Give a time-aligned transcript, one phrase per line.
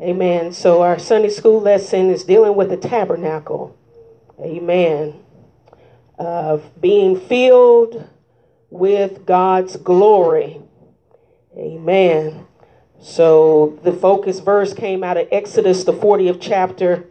[0.00, 0.54] Amen.
[0.54, 3.76] So our Sunday school lesson is dealing with the tabernacle.
[4.40, 5.22] Amen.
[6.18, 8.08] Of being filled
[8.70, 10.62] with God's glory.
[11.54, 12.46] Amen.
[12.98, 17.06] So the focus verse came out of Exodus, the 40th chapter.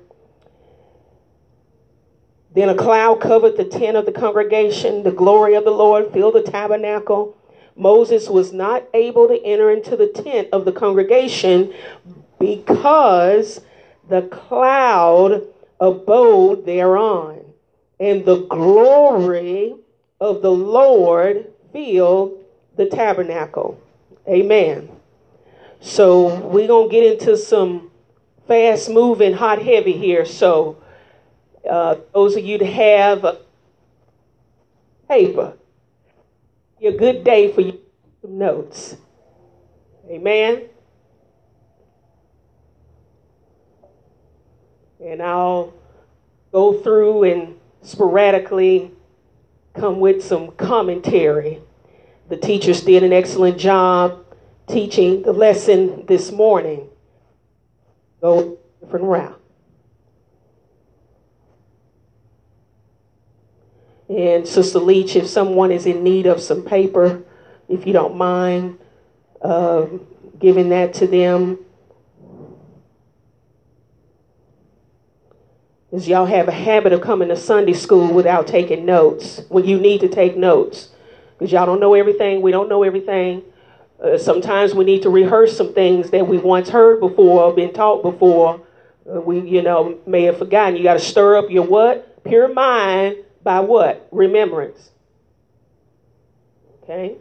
[2.55, 5.03] Then a cloud covered the tent of the congregation.
[5.03, 7.37] The glory of the Lord filled the tabernacle.
[7.75, 11.71] Moses was not able to enter into the tent of the congregation
[12.39, 13.61] because
[14.09, 15.43] the cloud
[15.79, 17.45] abode thereon,
[17.99, 19.75] and the glory
[20.19, 22.43] of the Lord filled
[22.75, 23.79] the tabernacle.
[24.27, 24.89] Amen.
[25.81, 27.91] So we're going to get into some
[28.47, 30.25] fast moving, hot, heavy here.
[30.25, 30.81] So
[31.69, 33.37] uh, those of you that have
[35.07, 35.53] paper,
[36.79, 37.79] be a good day for you
[38.21, 38.97] some notes.
[40.09, 40.63] Amen.
[45.03, 45.73] And I'll
[46.51, 48.91] go through and sporadically
[49.73, 51.59] come with some commentary.
[52.27, 54.25] The teachers did an excellent job
[54.67, 56.89] teaching the lesson this morning.
[58.21, 59.41] Go different route.
[64.09, 67.23] And Sister Leach, if someone is in need of some paper,
[67.67, 68.79] if you don't mind
[69.41, 69.85] uh,
[70.39, 71.59] giving that to them.
[75.91, 79.79] Is y'all have a habit of coming to Sunday school without taking notes when you
[79.79, 80.89] need to take notes.
[81.37, 82.41] Because y'all don't know everything.
[82.41, 83.41] We don't know everything.
[84.03, 87.73] Uh, sometimes we need to rehearse some things that we once heard before or been
[87.73, 88.61] taught before.
[89.09, 90.75] Uh, we, you know, may have forgotten.
[90.75, 92.23] You got to stir up your what?
[92.23, 94.07] Pure mind by what?
[94.11, 94.91] Remembrance.
[96.83, 97.15] Okay?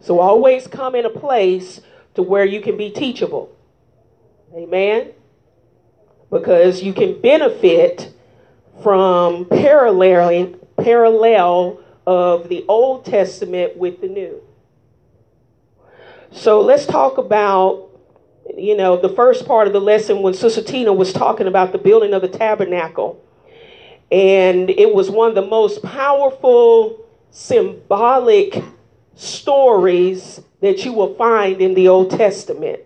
[0.00, 1.80] So always come in a place
[2.14, 3.54] to where you can be teachable.
[4.54, 5.10] Amen?
[6.30, 8.12] Because you can benefit
[8.82, 14.42] from paralleling parallel of the Old Testament with the New.
[16.30, 17.88] So let's talk about,
[18.56, 21.78] you know, the first part of the lesson when Sister Tina was talking about the
[21.78, 23.22] building of the tabernacle.
[24.12, 28.62] And it was one of the most powerful, symbolic
[29.14, 32.80] stories that you will find in the Old Testament.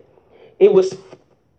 [0.59, 0.97] It was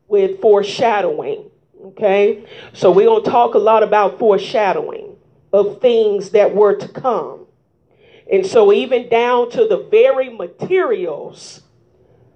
[0.08, 1.50] with foreshadowing.
[1.84, 2.44] Okay?
[2.72, 5.16] So we're going to talk a lot about foreshadowing
[5.52, 7.46] of things that were to come.
[8.30, 11.62] And so, even down to the very materials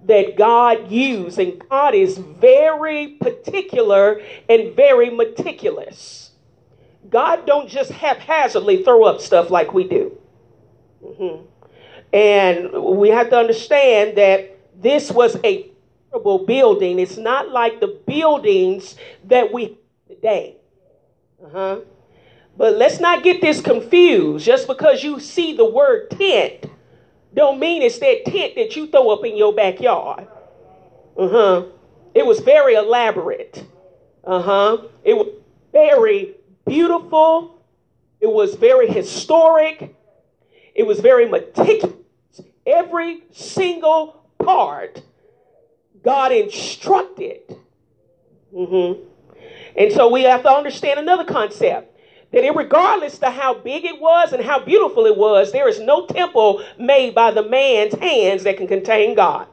[0.05, 6.31] that God used, and God is very particular and very meticulous.
[7.09, 10.17] God don't just haphazardly throw up stuff like we do.
[11.03, 11.45] Mm-hmm.
[12.13, 15.71] And we have to understand that this was a
[16.45, 16.99] building.
[16.99, 18.95] It's not like the buildings
[19.25, 20.57] that we today.
[21.43, 21.79] Uh-huh.
[22.57, 24.45] But let's not get this confused.
[24.45, 26.65] Just because you see the word tent
[27.33, 30.27] don't mean it's that tent that you throw up in your backyard.
[31.15, 31.65] Uh-huh.
[32.15, 33.63] It was very elaborate.
[34.23, 34.79] Uh-huh.
[35.03, 35.27] It was
[35.71, 36.35] very
[36.65, 37.61] beautiful.
[38.19, 39.95] It was very historic.
[40.73, 41.95] It was very meticulous.
[42.65, 45.03] Every single part
[46.07, 47.41] God instructed.
[48.55, 49.03] Mm-hmm.
[49.75, 51.99] And so we have to understand another concept
[52.31, 56.05] that regardless to how big it was and how beautiful it was, there is no
[56.05, 59.49] temple made by the man's hands that can contain God.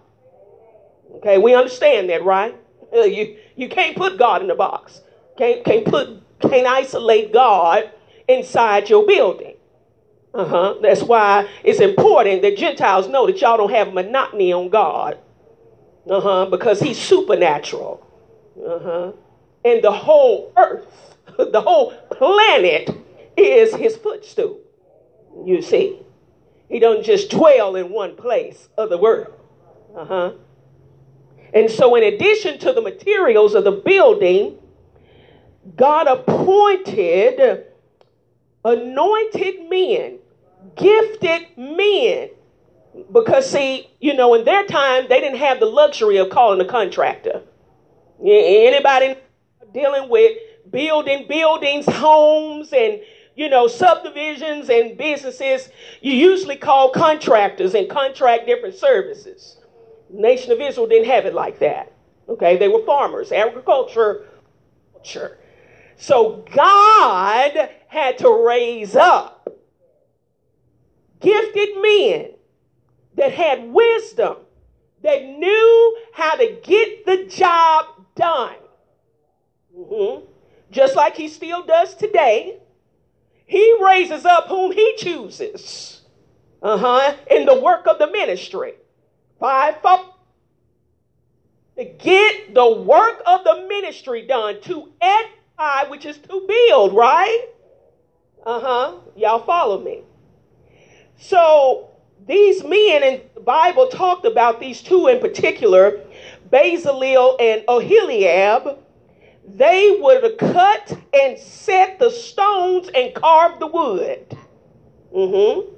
[1.16, 2.54] Okay, we understand that, right?
[2.94, 5.00] Uh, you you can't put God in a box.
[5.36, 7.90] Can't can't put can't isolate God
[8.28, 9.56] inside your building.
[10.32, 10.76] Uh-huh.
[10.82, 15.18] That's why it's important that Gentiles know that y'all don't have monotony on God.
[16.08, 16.46] Uh-huh.
[16.46, 18.06] Because he's supernatural.
[18.58, 19.12] Uh-huh.
[19.64, 22.90] And the whole earth the whole planet
[23.36, 24.60] is his footstool.
[25.44, 25.98] You see,
[26.68, 29.34] he don't just dwell in one place of the world.
[29.96, 30.32] Uh huh.
[31.52, 34.58] And so, in addition to the materials of the building,
[35.76, 37.66] God appointed
[38.64, 40.18] anointed men,
[40.76, 42.30] gifted men.
[43.12, 46.64] Because, see, you know, in their time, they didn't have the luxury of calling a
[46.64, 47.42] contractor.
[48.20, 49.16] Anybody
[49.72, 50.38] dealing with
[50.70, 53.00] building buildings, homes, and
[53.36, 55.68] you know, subdivisions and businesses,
[56.00, 59.58] you usually call contractors and contract different services.
[60.08, 61.92] nation of Israel didn't have it like that.
[62.28, 64.26] Okay, they were farmers, agriculture.
[65.02, 65.36] Sure.
[65.96, 69.48] So God had to raise up
[71.20, 72.33] gifted men
[73.16, 74.36] that had wisdom,
[75.02, 78.56] that knew how to get the job done.
[79.76, 80.24] Mm-hmm.
[80.70, 82.58] Just like he still does today.
[83.46, 86.00] He raises up whom he chooses.
[86.62, 87.16] Uh huh.
[87.30, 88.74] In the work of the ministry.
[89.38, 90.14] Five, four.
[91.76, 97.48] To get the work of the ministry done, to edify, which is to build, right?
[98.46, 98.94] Uh huh.
[99.16, 100.02] Y'all follow me.
[101.16, 101.90] So
[102.26, 106.00] these men in the Bible talked about these two in particular,
[106.50, 108.78] Bezalel and Oholiab.
[109.46, 114.38] They would cut and set the stones and carve the wood.
[115.14, 115.74] Mm-hmm.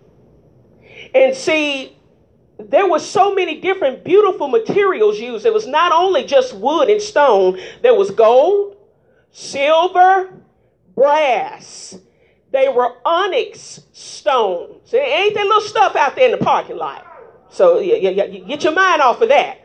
[1.15, 1.97] And see,
[2.59, 5.47] there were so many different beautiful materials used.
[5.47, 8.77] It was not only just wood and stone, there was gold,
[9.33, 10.33] silver,
[10.95, 11.99] brass,
[12.53, 14.93] they were onyx stones.
[14.93, 17.07] It ain't that little stuff out there in the parking lot.
[17.51, 19.59] So you, you, you get your mind off of that.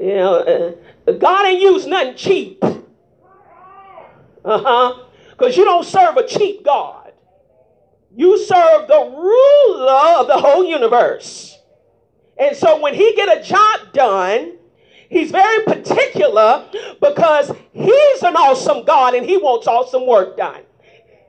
[0.00, 0.76] You know,
[1.06, 2.62] uh, God ain't used nothing cheap.
[2.62, 2.74] Uh
[4.44, 5.04] huh.
[5.30, 7.12] Because you don't serve a cheap God.
[8.14, 11.56] You serve the ruler of the whole universe.
[12.38, 14.58] And so when he get a job done,
[15.08, 16.68] he's very particular
[17.00, 20.62] because he's an awesome God and he wants awesome work done.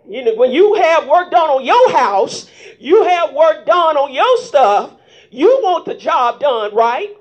[0.09, 4.11] You know, when you have work done on your house, you have work done on
[4.11, 4.91] your stuff,
[5.29, 7.15] you want the job done, right?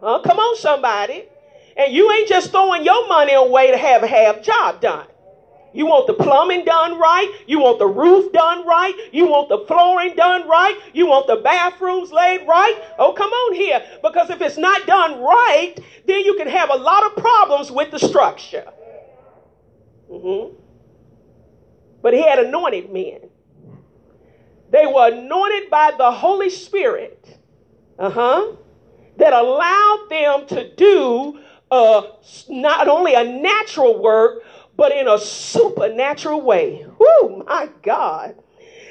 [0.00, 0.20] Huh?
[0.24, 1.26] Come on, somebody.
[1.76, 5.06] And you ain't just throwing your money away to have a half job done.
[5.72, 7.32] You want the plumbing done right.
[7.46, 8.94] You want the roof done right.
[9.12, 10.76] You want the flooring done right.
[10.92, 12.80] You want the bathrooms laid right.
[12.98, 13.84] Oh, come on here.
[14.02, 15.74] Because if it's not done right,
[16.06, 18.66] then you can have a lot of problems with the structure.
[20.10, 20.63] Mm-hmm.
[22.04, 23.30] But he had anointed men.
[24.70, 27.38] They were anointed by the Holy Spirit.
[27.98, 28.52] Uh huh.
[29.16, 31.40] That allowed them to do
[31.70, 32.02] uh,
[32.50, 34.42] not only a natural work,
[34.76, 36.84] but in a supernatural way.
[36.98, 38.34] Whoo, my God.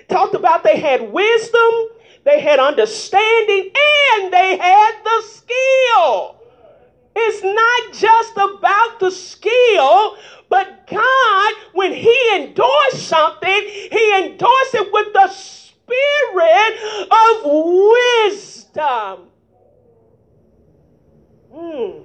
[0.09, 1.71] Talked about they had wisdom,
[2.23, 3.71] they had understanding,
[4.21, 6.37] and they had the skill.
[7.15, 10.17] It's not just about the skill,
[10.53, 17.41] but God, when He endorsed something, He endorsed it with the spirit of
[18.29, 19.29] wisdom.
[21.51, 22.03] Hmm.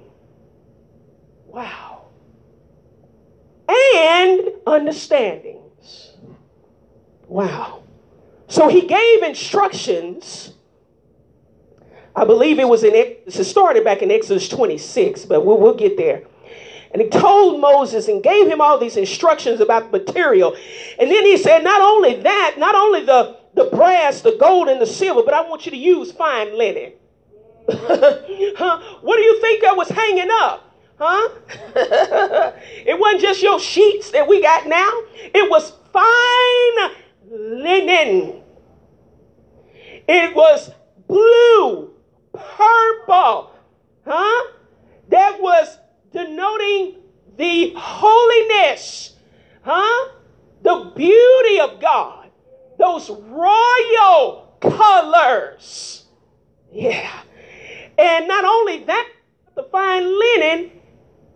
[1.45, 2.07] Wow.
[3.69, 6.13] And understandings.
[7.27, 7.83] Wow.
[8.47, 10.53] So he gave instructions.
[12.15, 15.97] I believe it was in it started back in Exodus 26, but we'll, we'll get
[15.97, 16.23] there.
[16.91, 20.55] And he told Moses and gave him all these instructions about the material.
[20.97, 24.81] And then he said, not only that, not only the, the brass, the gold, and
[24.81, 26.93] the silver, but I want you to use fine linen.
[27.69, 28.81] huh?
[29.01, 30.75] What do you think that was hanging up?
[30.97, 31.29] Huh?
[31.75, 36.91] it wasn't just your sheets that we got now, it was fine
[37.29, 38.41] linen.
[40.07, 40.71] It was
[41.07, 41.93] blue,
[42.33, 43.51] purple,
[44.05, 44.51] huh?
[45.09, 45.77] That was
[46.11, 46.95] denoting
[47.37, 49.15] the holiness,
[49.61, 50.09] huh?
[50.61, 52.29] The beauty of God,
[52.77, 56.05] those royal colors.
[56.71, 57.21] Yeah.
[57.97, 59.09] And not only that,
[59.55, 60.71] the fine linen,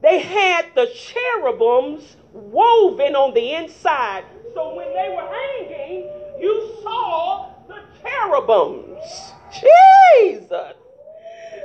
[0.02, 4.26] they had the cherubims woven on the inside.
[4.54, 9.34] So when they were hanging, you saw the cherubims.
[9.52, 10.74] Jesus.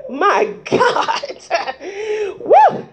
[0.09, 2.39] My God.
[2.41, 2.89] Woo!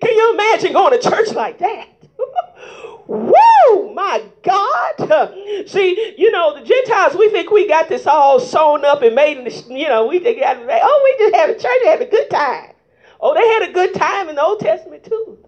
[0.00, 1.88] Can you imagine going to church like that?
[3.06, 5.34] Woo, my God.
[5.66, 9.38] See, you know, the Gentiles, we think we got this all sewn up and made
[9.38, 12.28] in the, you know, we think, oh, we just had a church, had a good
[12.30, 12.72] time.
[13.20, 15.38] Oh, they had a good time in the Old Testament too.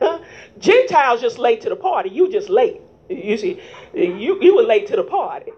[0.58, 2.10] Gentiles just late to the party.
[2.10, 2.80] You just late.
[3.08, 3.60] You see,
[3.94, 5.52] you, you were late to the party.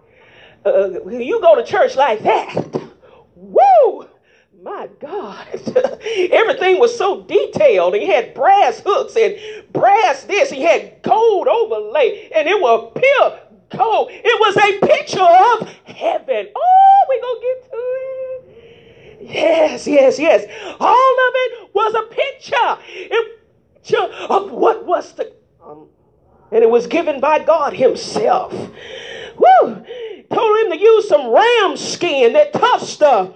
[0.65, 2.81] Uh, you go to church like that.
[3.35, 4.07] Woo!
[4.65, 5.47] My God,
[6.31, 7.93] everything was so detailed.
[7.93, 9.37] He had brass hooks and
[9.71, 10.49] brass this.
[10.49, 13.39] He had gold overlay, and it was pure
[13.77, 14.09] gold.
[14.11, 16.47] It was a picture of heaven.
[16.55, 19.31] Oh, we gonna get to it.
[19.35, 20.45] Yes, yes, yes.
[20.79, 22.55] All of it was a picture.
[22.55, 23.23] A
[23.75, 25.31] picture of what was to
[25.61, 25.85] come,
[26.51, 28.51] and it was given by God Himself.
[28.51, 29.85] Woo!
[30.29, 33.29] Told him to use some ram skin, that tough stuff,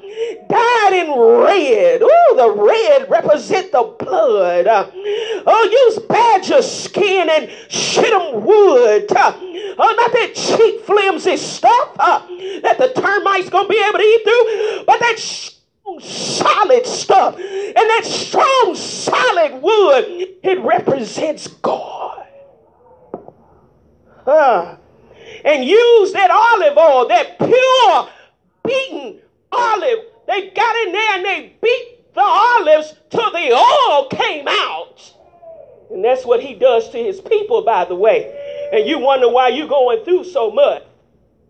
[0.50, 2.02] dyed in red.
[2.04, 4.66] Oh, the red represent the blood.
[4.68, 9.08] Oh, use badger skin and shittim wood.
[9.12, 12.20] Oh, not that cheap, flimsy stuff uh,
[12.62, 17.76] that the termites gonna be able to eat through, but that strong, solid stuff and
[17.76, 20.06] that strong, solid wood,
[20.44, 22.26] it represents God.
[24.26, 24.76] Uh,
[25.46, 28.10] and use that olive oil, that pure,
[28.64, 30.00] beaten olive.
[30.28, 35.14] They got in there and they beat the olives till the oil came out.
[35.90, 38.70] And that's what he does to his people, by the way.
[38.72, 40.84] And you wonder why you're going through so much.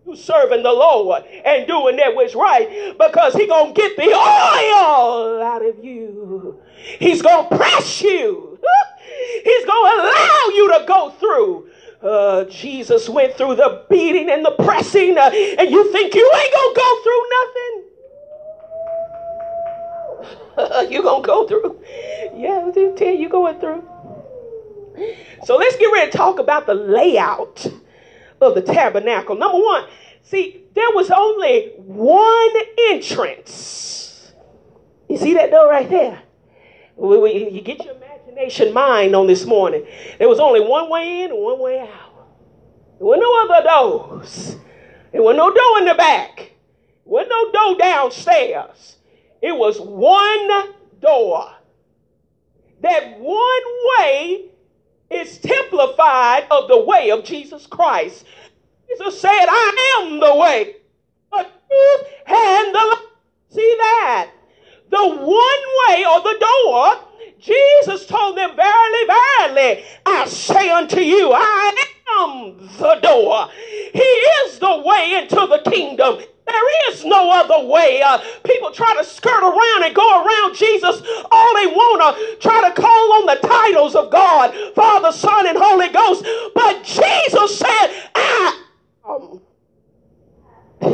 [0.06, 5.42] You serving the Lord and doing that which right because he gonna get the oil
[5.42, 6.60] out of you.
[7.00, 8.60] He's gonna press you.
[9.44, 11.69] He's gonna allow you to go through.
[12.02, 16.54] Uh, Jesus went through the beating and the pressing, uh, and you think you ain't
[16.54, 17.84] gonna go through nothing?
[20.92, 21.82] you gonna go through?
[22.36, 23.84] Yeah, tell you going through.
[25.44, 27.66] So let's get ready to talk about the layout
[28.40, 29.36] of the tabernacle.
[29.36, 29.86] Number one,
[30.22, 32.54] see, there was only one
[32.92, 34.32] entrance.
[35.10, 36.22] You see that door right there?
[37.02, 39.86] You get your imagination mind on this morning.
[40.18, 42.28] There was only one way in and one way out.
[42.98, 44.58] There were no other doors.
[45.12, 46.38] There was no door in the back.
[46.38, 48.98] There was no door downstairs.
[49.42, 51.50] It was one door.
[52.82, 53.64] That one
[53.98, 54.50] way
[55.10, 58.26] is templified of the way of Jesus Christ.
[58.90, 60.76] Jesus said, I am the way,
[61.32, 63.00] the truth, and the life.
[63.52, 64.32] See that?
[64.90, 66.96] The one way or the door,
[67.40, 71.86] Jesus told them, Verily, verily, I say unto you, I
[72.22, 73.50] am the door.
[73.94, 76.20] He is the way into the kingdom.
[76.48, 78.02] There is no other way.
[78.02, 81.02] Uh, people try to skirt around and go around Jesus.
[81.32, 85.58] All they want to try to call on the titles of God, Father, Son, and
[85.58, 86.26] Holy Ghost.
[86.56, 88.64] But Jesus said, I
[89.08, 89.42] am.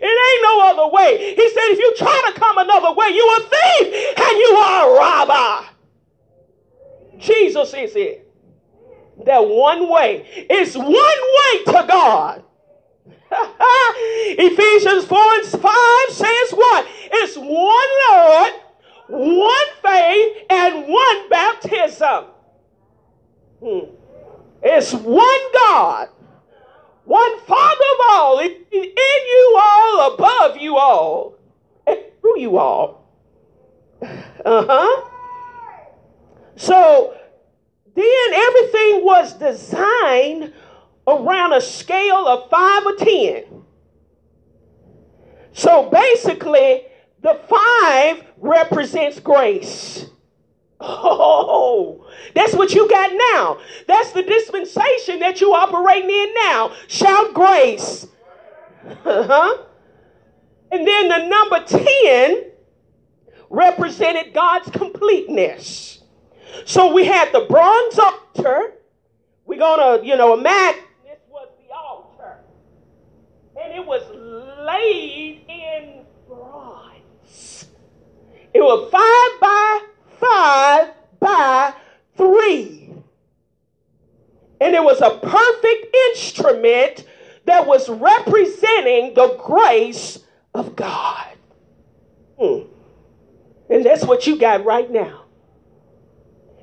[0.00, 1.34] it ain't no other way.
[1.34, 4.90] He said, if you try to come another way, you a thief and you are
[4.90, 5.68] a robber.
[7.18, 8.24] Jesus is it.
[9.24, 10.24] That one way.
[10.48, 12.44] It's one way to God.
[14.38, 16.86] Ephesians 4 and 5 says what?
[17.12, 18.52] It's one Lord,
[19.08, 22.24] one faith, and one baptism.
[23.60, 23.80] Hmm.
[24.62, 26.08] It's one God,
[27.08, 31.38] one Father of all, in you all, above you all,
[31.86, 33.10] and through you all.
[34.02, 35.08] Uh huh.
[36.56, 37.16] So
[37.94, 40.52] then everything was designed
[41.06, 43.64] around a scale of five or ten.
[45.52, 46.82] So basically,
[47.22, 50.04] the five represents grace.
[50.80, 53.58] Oh, that's what you got now.
[53.86, 56.72] That's the dispensation that you operating in now.
[56.86, 58.06] Shout grace.
[59.04, 59.64] Uh-huh.
[60.70, 62.50] And then the number 10
[63.50, 66.02] represented God's completeness.
[66.64, 68.74] So we had the bronze altar.
[69.46, 72.38] We're going to, you know, imagine this was the altar.
[73.60, 74.02] and it was
[74.64, 77.66] laid in bronze.
[78.52, 79.86] It was five by
[80.20, 81.74] five by
[82.16, 82.92] three.
[84.60, 87.06] And it was a perfect instrument
[87.44, 90.18] that was representing the grace
[90.54, 91.26] of God.
[92.38, 92.62] Hmm.
[93.70, 95.24] And that's what you got right now.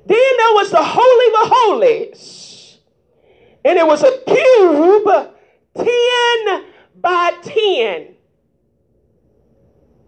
[0.05, 2.77] Then there was the Holy of Holies.
[3.63, 5.33] And it was a cube
[5.75, 6.65] 10
[7.01, 8.15] by 10.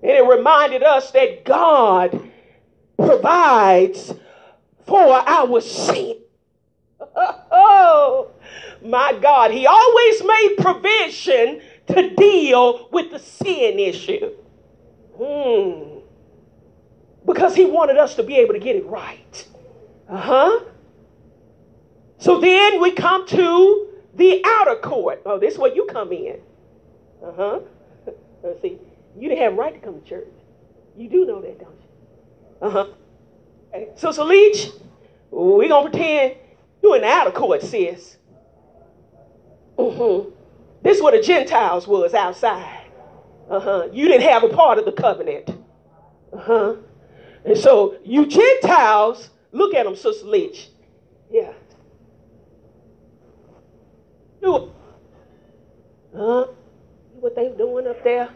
[0.03, 2.29] And it reminded us that God
[2.97, 4.13] provides
[4.85, 6.17] for our sin.
[7.59, 8.31] Oh,
[8.83, 9.51] my God.
[9.51, 14.31] He always made provision to deal with the sin issue.
[15.17, 15.99] Hmm.
[17.25, 19.47] Because he wanted us to be able to get it right.
[20.09, 20.59] Uh huh.
[22.19, 25.21] So then we come to the outer court.
[25.25, 26.39] Oh, this is where you come in.
[27.23, 27.59] Uh huh.
[28.61, 28.77] See,
[29.17, 30.27] you didn't have right to come to church.
[30.95, 31.76] You do know that, don't you?
[32.61, 32.87] Uh huh.
[33.73, 33.89] Okay.
[33.95, 34.69] So, so Leach,
[35.31, 36.35] we gonna pretend
[36.81, 38.17] you in the of court, sis.
[39.77, 40.31] Mm-hmm.
[40.83, 42.85] This is what the Gentiles was outside.
[43.49, 43.87] Uh huh.
[43.91, 45.49] You didn't have a part of the covenant.
[46.33, 46.75] Uh huh.
[47.45, 50.69] And so you Gentiles, look at them, Sister Leach.
[51.31, 51.53] Yeah.
[54.41, 54.71] Do.
[56.15, 56.47] Huh?
[57.19, 58.29] what they doing up there?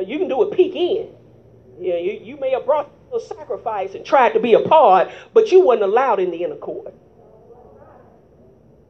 [0.00, 1.08] You can do a peek in.
[1.80, 5.52] Yeah, you, you may have brought a sacrifice and tried to be a part, but
[5.52, 6.94] you wasn't allowed in the inner court.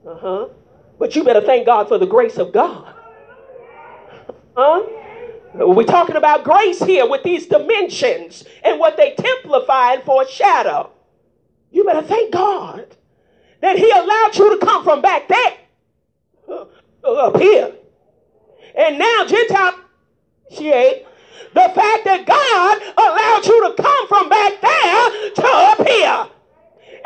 [0.07, 0.49] Uh huh.
[0.99, 2.95] But you better thank God for the grace of God.
[4.57, 4.85] Huh?
[5.55, 10.91] We're talking about grace here with these dimensions and what they typify and foreshadow.
[11.71, 12.97] You better thank God
[13.61, 15.57] that He allowed you to come from back there
[16.49, 16.67] uh,
[17.05, 17.73] up here.
[18.77, 19.81] And now, Gentile,
[20.51, 21.07] she ate
[21.55, 26.27] the fact that God allowed you to come from back there to up here.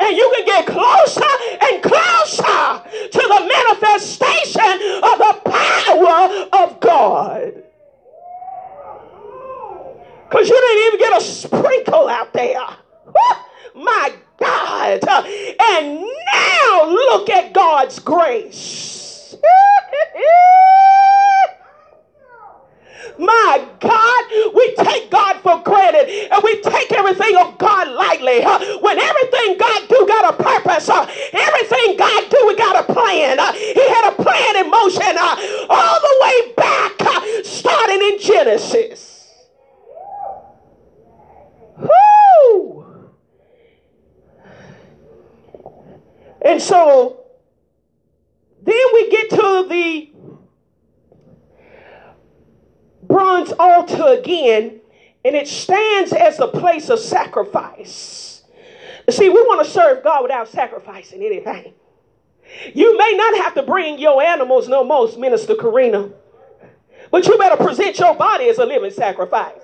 [0.01, 1.21] And you can get closer
[1.61, 7.63] and closer to the manifestation of the power of God.
[10.29, 12.65] Because you didn't even get a sprinkle out there.
[13.75, 15.03] My God.
[15.59, 16.01] And
[16.33, 19.35] now look at God's grace.
[23.19, 28.41] My God, we take God for granted and we take everything of God lightly.
[28.43, 32.93] Uh, when everything God do got a purpose, uh, everything God do, we got a
[32.93, 33.37] plan.
[33.37, 35.17] Uh, he had a plan in motion
[35.69, 39.27] all the way back, starting in Genesis.
[41.77, 42.85] Woo!
[46.41, 47.25] And so
[48.61, 50.08] then we get to the
[53.09, 54.79] bronze altar again,
[55.25, 58.43] and it stands as a place of sacrifice.
[59.09, 61.73] See, we want to serve God without sacrificing anything.
[62.73, 66.11] You may not have to bring your animals no most, Minister Karina,
[67.11, 69.61] but you better present your body as a living sacrifice.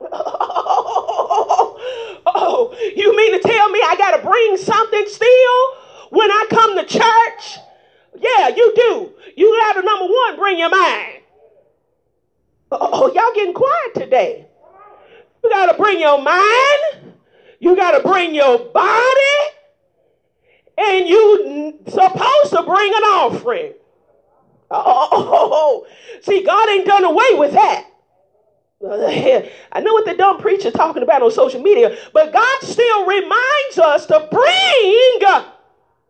[2.26, 5.76] Oh, you mean to tell me I got to bring something still
[6.10, 7.58] when I come to church?
[8.18, 9.12] Yeah, you do.
[9.36, 11.13] You got to, number one, bring your mind.
[12.80, 14.46] Oh, y'all getting quiet today.
[15.42, 17.14] You got to bring your mind.
[17.60, 19.20] You got to bring your body.
[20.76, 23.74] And you supposed to bring an offering.
[24.70, 25.86] Oh,
[26.22, 27.90] see, God ain't done away with that.
[28.84, 33.78] I know what the dumb preacher talking about on social media, but God still reminds
[33.78, 35.20] us to bring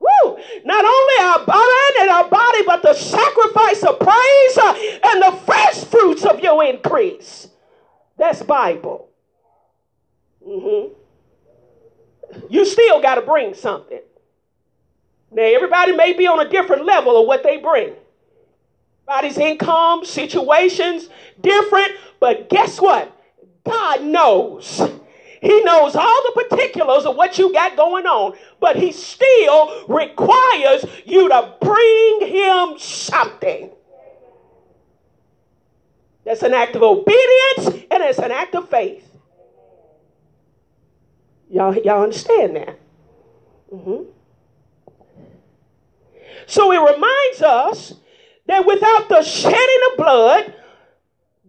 [0.04, 5.22] woo, not only our body and our body, but the sacrifice of praise uh, and
[5.22, 7.48] the first fruits of your increase.
[8.16, 9.08] That's Bible.
[10.46, 10.94] Mm-hmm.
[12.48, 14.00] You still got to bring something.
[15.30, 17.94] Now, everybody may be on a different level of what they bring.
[19.08, 21.08] Everybody's income, situations,
[21.40, 21.92] different.
[22.20, 23.10] But guess what?
[23.64, 24.80] God knows.
[25.44, 30.86] He knows all the particulars of what you got going on, but He still requires
[31.04, 33.70] you to bring Him something.
[36.24, 39.06] That's an act of obedience and it's an act of faith.
[41.50, 42.78] Y'all, y'all understand that?
[43.70, 44.04] Mm-hmm.
[46.46, 47.92] So it reminds us
[48.46, 50.54] that without the shedding of blood,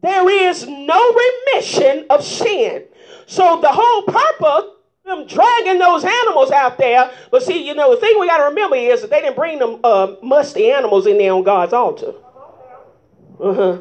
[0.01, 1.15] there is no
[1.53, 2.83] remission of sin.
[3.27, 7.11] So the whole purpose them dragging those animals out there.
[7.31, 9.59] But see, you know, the thing we got to remember is that they didn't bring
[9.59, 12.13] them uh, musty animals in there on God's altar.
[13.39, 13.77] Uh huh.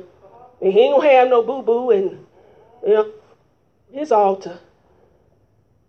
[0.60, 2.26] And he gonna have no boo boo and
[2.86, 3.10] you know,
[3.92, 4.58] his altar.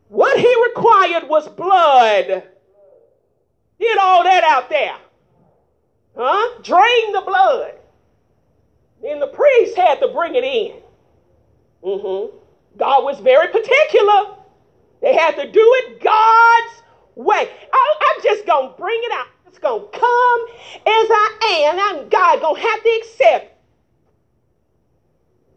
[0.08, 2.44] What he required was blood.
[3.80, 4.96] Get all that out there.
[6.16, 6.62] Huh?
[6.62, 7.74] Drain the blood.
[9.02, 10.78] Then the priest had to bring it in.
[11.84, 12.38] Mm-hmm.
[12.78, 14.36] God was very particular.
[15.02, 16.84] They had to do it God's
[17.16, 17.50] way.
[17.72, 19.28] I, am just going to bring it out.
[19.48, 20.46] It's going to come
[20.80, 21.80] as I am.
[21.80, 23.52] I'm God going to have to accept.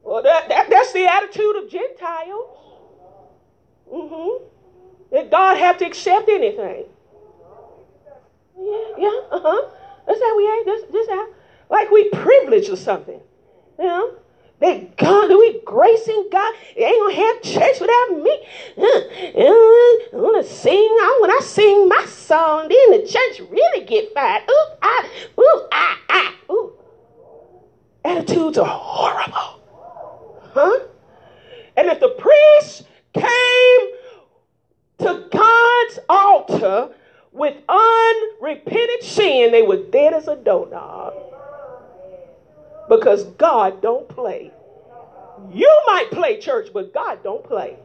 [0.02, 2.57] Well, that, that, that's the attitude of Gentiles.
[3.92, 4.44] Mm-hmm.
[5.12, 6.85] That God have to accept anything.
[8.59, 9.70] Yeah, yeah, uh-huh.
[10.07, 10.64] That's how we act.
[10.66, 11.28] This, this how,
[11.70, 13.20] like we privileged or something.
[13.78, 14.14] You know?
[14.60, 16.54] They God, do we gracing God.
[16.76, 18.48] They ain't gonna have church without me.
[18.76, 20.74] Uh, I'm gonna sing.
[20.74, 24.42] I when I sing my song, then the church really get fired.
[24.50, 26.72] Ooh, I, ooh, ah, ah, ooh.
[28.04, 29.62] Attitudes are horrible,
[30.54, 30.78] huh?
[31.76, 32.82] And if the priest
[33.14, 33.88] came
[34.98, 36.94] to God's altar
[37.30, 41.14] with unrepented sin, they were dead as a doorknob
[42.88, 44.53] because God don't play.
[45.53, 47.77] You might play church, but God don't play.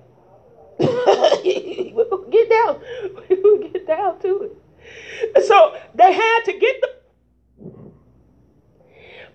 [0.80, 2.82] get down,
[3.30, 5.46] get down to it.
[5.46, 6.89] So they had to get the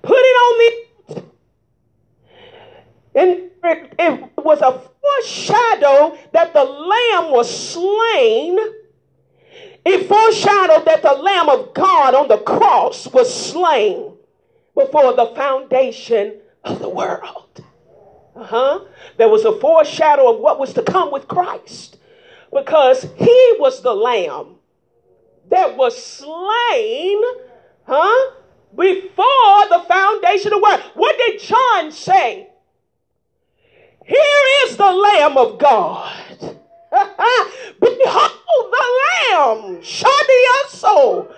[0.03, 1.23] put it on me,
[3.15, 3.31] and
[3.65, 8.59] it, it was a foreshadow that the lamb was slain.
[9.85, 14.08] It foreshadowed that the Lamb of God on the cross was slain
[14.79, 17.65] before the foundation of the world.
[18.37, 18.85] Uh-huh.
[19.17, 21.99] There was a foreshadow of what was to come with Christ
[22.53, 24.55] because he was the lamb
[25.51, 27.23] that was slain,
[27.87, 28.31] huh?
[28.77, 30.83] Before the foundation of the world.
[30.95, 32.49] What did John say?
[34.05, 36.13] Here is the Lamb of God.
[37.81, 38.33] Behold
[38.71, 39.83] the Lamb.
[39.83, 41.31] Shadia soul.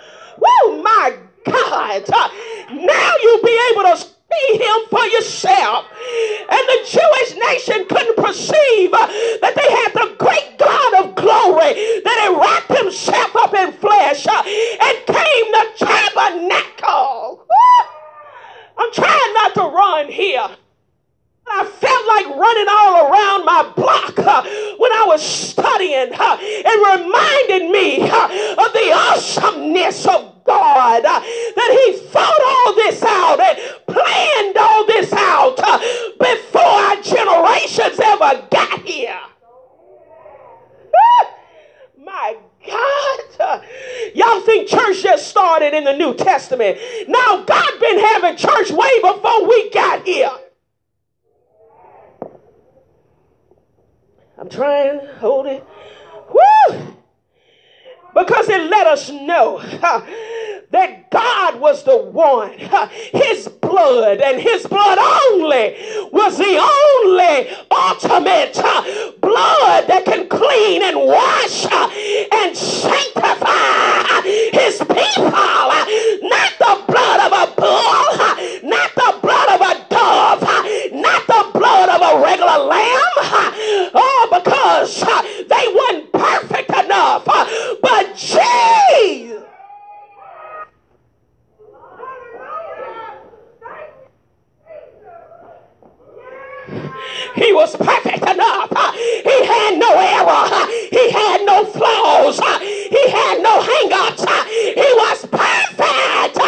[0.43, 2.05] Oh my God.
[2.71, 5.87] Now you'll be able to see him for yourself.
[6.49, 9.07] And the Jewish nation couldn't perceive uh,
[9.41, 14.27] that they had the great God of glory that had wrapped himself up in flesh
[14.27, 17.47] uh, and came to tabernacle.
[18.79, 20.49] I'm trying not to run here.
[21.53, 24.43] I felt like running all around my block uh,
[24.79, 26.13] when I was studying.
[26.15, 32.75] Uh, it reminded me uh, of the awesomeness of God uh, that He thought all
[32.75, 35.79] this out and planned all this out uh,
[36.19, 39.21] before our generations ever got here.
[41.97, 43.21] my God.
[43.39, 43.61] Uh,
[44.15, 46.79] y'all think church just started in the New Testament.
[47.09, 50.31] Now God been having church way before we got here.
[54.39, 55.65] I'm trying, to hold it.
[56.33, 56.97] Woo!
[58.15, 59.61] Because it let us know
[60.71, 62.53] that God was the one.
[63.13, 65.77] His blood and His blood only
[66.13, 68.55] was the only ultimate
[69.21, 71.67] blood that can clean and wash
[72.33, 74.21] and sanctify
[74.53, 75.31] His people.
[75.31, 80.43] Not the blood of a bull, not the blood of a dove,
[80.95, 83.91] not the blood of a regular lamb.
[83.95, 85.01] Oh, because
[85.49, 86.50] they weren't perfect.
[88.21, 89.45] Jesus.
[97.35, 98.71] He was perfect enough.
[98.95, 100.69] He had no error.
[100.91, 102.39] He had no flaws.
[102.61, 104.27] He had no hangups.
[104.49, 106.39] He was perfect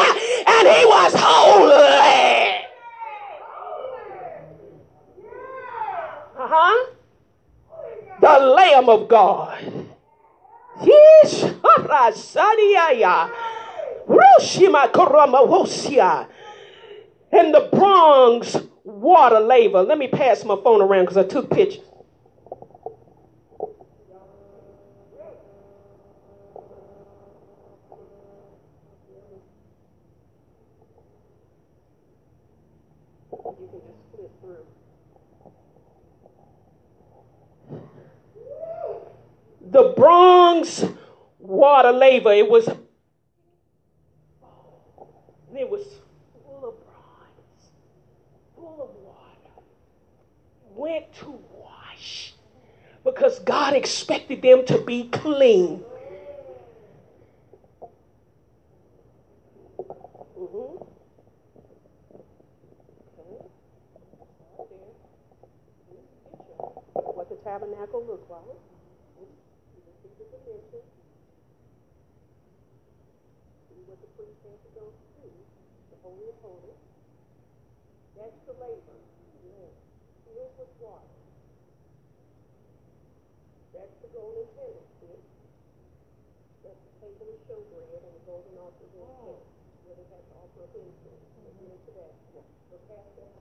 [0.46, 2.66] and he was holy.
[6.38, 6.90] Uh huh.
[8.20, 9.91] The Lamb of God.
[17.32, 19.82] And the bronze water laver.
[19.82, 21.84] Let me pass my phone around because I took pictures.
[39.70, 40.84] The bronze
[42.20, 42.32] water laver.
[42.32, 42.68] It was
[45.54, 45.86] it was
[50.82, 52.34] went to wash
[53.04, 55.84] because God expected them to be clean.
[60.36, 60.84] Mm-hmm.
[66.94, 68.42] What the tabernacle looked like.
[73.68, 75.36] See what the priest had to go through,
[75.90, 76.82] the holy of holies.
[78.16, 79.02] That's the laver
[80.34, 81.12] filled with water.
[83.72, 85.22] That's the golden candlestick.
[86.64, 89.44] That's the table of showbread and the golden altar in the tent,
[89.84, 91.24] where they had to offer up incense.
[91.40, 92.12] We'll get into that.
[92.32, 93.32] So pass that.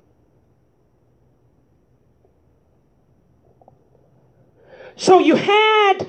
[5.01, 6.07] So you had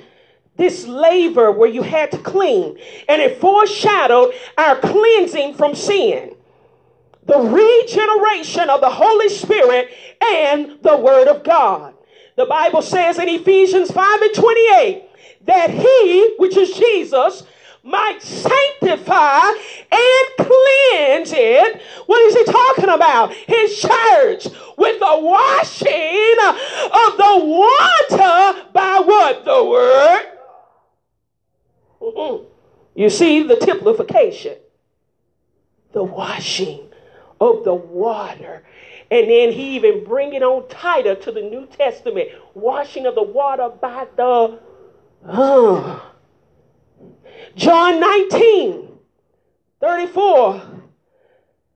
[0.59, 2.79] this laver where you had to clean,
[3.09, 6.37] and it foreshadowed our cleansing from sin
[7.25, 9.89] the regeneration of the Holy Spirit
[10.21, 11.95] and the Word of God.
[12.37, 15.05] The Bible says in Ephesians 5 and 28
[15.47, 17.45] that He, which is Jesus,
[17.83, 19.49] might sanctify
[19.91, 21.83] and cleanse it.
[22.07, 23.33] What is he talking about?
[23.33, 26.37] His church with the washing
[26.93, 29.45] of the water by what?
[29.45, 30.29] The Word.
[32.95, 34.57] You see the typification,
[35.93, 36.89] the washing
[37.41, 38.65] of the water.
[39.11, 43.23] And then he even bring it on tighter to the New Testament, washing of the
[43.23, 44.59] water by the
[45.27, 46.12] uh.
[47.57, 48.89] John 19,
[49.81, 50.63] 34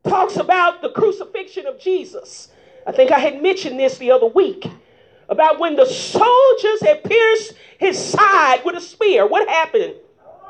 [0.05, 2.49] talks about the crucifixion of Jesus.
[2.87, 4.67] I think I had mentioned this the other week
[5.29, 9.27] about when the soldiers had pierced his side with a spear.
[9.27, 9.95] What happened?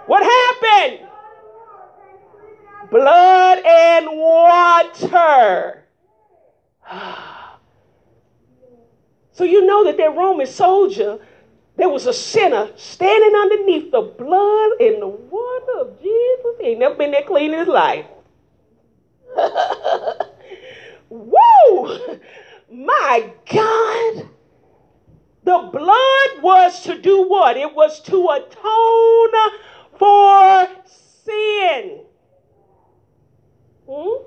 [0.07, 1.07] What happened?
[2.91, 5.85] blood and water.
[9.33, 11.19] so you know that that Roman soldier,
[11.77, 16.57] there was a sinner standing underneath the blood and the water of Jesus.
[16.61, 18.07] He ain't never been that clean in his life.
[21.11, 21.99] Woo!
[22.71, 24.29] My God.
[25.45, 27.57] The blood was to do what?
[27.57, 29.53] It was to atone
[29.99, 30.69] for
[31.25, 32.01] sin.
[33.89, 34.25] Hmm?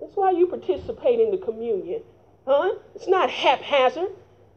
[0.00, 2.02] That's why you participate in the communion.
[2.46, 2.74] Huh?
[2.94, 4.10] It's not haphazard.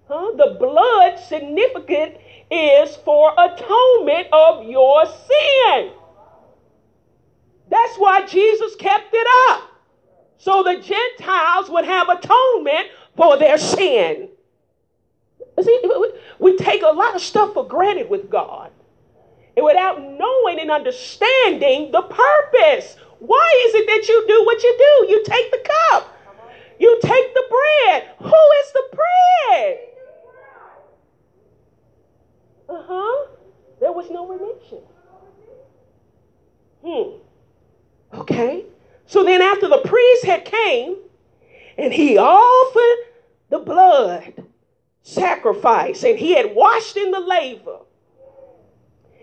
[0.08, 0.32] Huh?
[0.38, 2.16] The blood significant
[2.50, 5.92] is for atonement of your sin.
[7.70, 9.70] That's why Jesus kept it up.
[10.38, 14.30] So the Gentiles would have atonement for their sin.
[15.62, 15.82] See,
[16.40, 18.72] we take a lot of stuff for granted with God.
[19.58, 22.96] And without knowing and understanding the purpose.
[23.20, 25.12] Why is it that you do what you do?
[25.12, 26.14] You take the cup.
[26.80, 28.10] You take the bread.
[28.20, 29.80] Who is the bread?
[32.70, 33.28] Uh huh.
[33.80, 34.80] There was no remission.
[36.86, 38.20] Hmm.
[38.20, 38.66] Okay.
[39.06, 40.98] So then, after the priest had came
[41.78, 43.14] and he offered
[43.50, 44.46] the blood
[45.02, 47.80] sacrifice and he had washed in the laver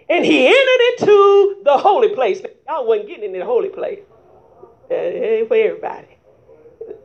[0.09, 2.41] and he entered into the holy place.
[2.67, 4.01] Y'all wasn't getting in the holy place.
[4.91, 6.19] Ain't for everybody.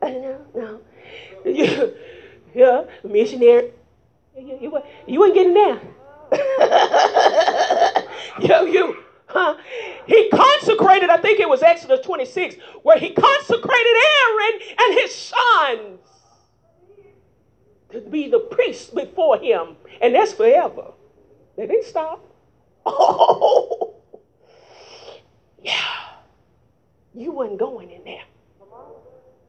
[0.02, 0.82] Uh, no, no.
[1.46, 1.96] You,
[2.54, 3.72] yeah, missionary.
[4.38, 5.82] You, you, you weren't getting there.
[8.40, 8.98] yo, you.
[9.28, 9.56] Huh?
[10.08, 13.96] He consecrated, I think it was Exodus 26, where he consecrated
[14.28, 16.00] Aaron and his sons
[17.92, 19.76] to be the priests before him.
[20.02, 20.92] And that's forever.
[21.58, 22.26] They didn't stop.
[22.86, 23.96] Oh,
[25.62, 25.74] yeah.
[27.14, 28.24] You wasn't going in there.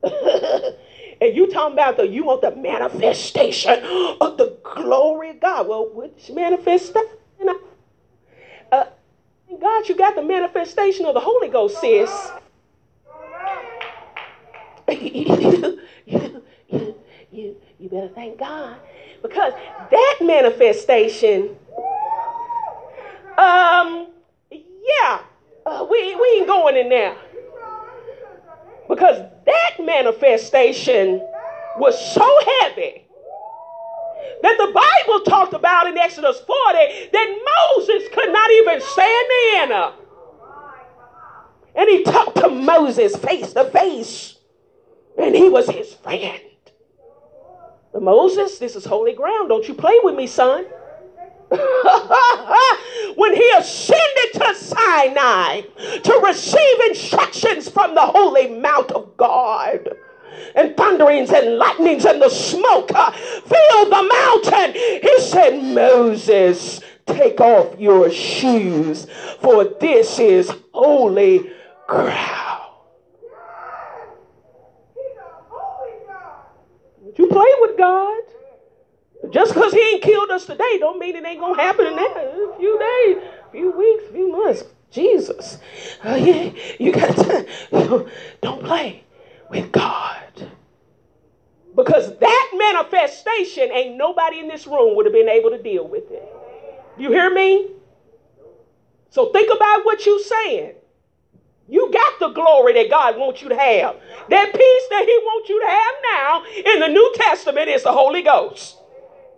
[1.20, 3.82] and you talking about the you want the manifestation
[4.20, 5.68] of the glory of God.
[5.68, 7.10] Well, which manifestation?
[8.72, 8.84] Uh,
[9.60, 12.30] God, you got the manifestation of the Holy Ghost, sis.
[14.88, 16.44] you, you,
[17.30, 18.76] you, you better thank God.
[19.22, 19.52] Because
[19.90, 21.56] that manifestation,
[23.36, 24.08] um,
[24.50, 25.20] yeah,
[25.66, 27.16] uh, we, we ain't going in there.
[28.90, 31.20] Because that manifestation
[31.78, 32.26] was so
[32.60, 33.06] heavy
[34.42, 36.50] that the Bible talked about in Exodus 40
[37.12, 37.38] that
[37.76, 39.72] Moses could not even stand in.
[41.76, 44.36] And he talked to Moses face to face,
[45.16, 46.40] and he was his friend.
[47.92, 49.50] But Moses, this is holy ground.
[49.50, 50.66] Don't you play with me, son.
[53.16, 55.62] when he ascended to Sinai
[56.02, 59.88] to receive instructions from the holy mount of God
[60.54, 64.74] and thunderings and lightnings and the smoke uh, filled the mountain.
[64.74, 69.06] He said, Moses, take off your shoes,
[69.40, 71.50] for this is holy
[71.88, 72.60] ground.
[77.16, 78.22] You play with God.
[79.28, 82.56] Just because he ain't killed us today don't mean it ain't to happen in a
[82.56, 84.64] few days, few weeks, few months.
[84.90, 85.58] Jesus.
[86.04, 87.46] Uh, yeah, you got to,
[88.40, 89.04] don't play
[89.48, 90.48] with God.
[91.76, 96.10] Because that manifestation, ain't nobody in this room would have been able to deal with
[96.10, 96.22] it.
[96.98, 97.70] You hear me?
[99.10, 100.74] So think about what you're saying.
[101.68, 103.94] You got the glory that God wants you to have.
[104.28, 107.92] That peace that He wants you to have now in the New Testament is the
[107.92, 108.79] Holy Ghost.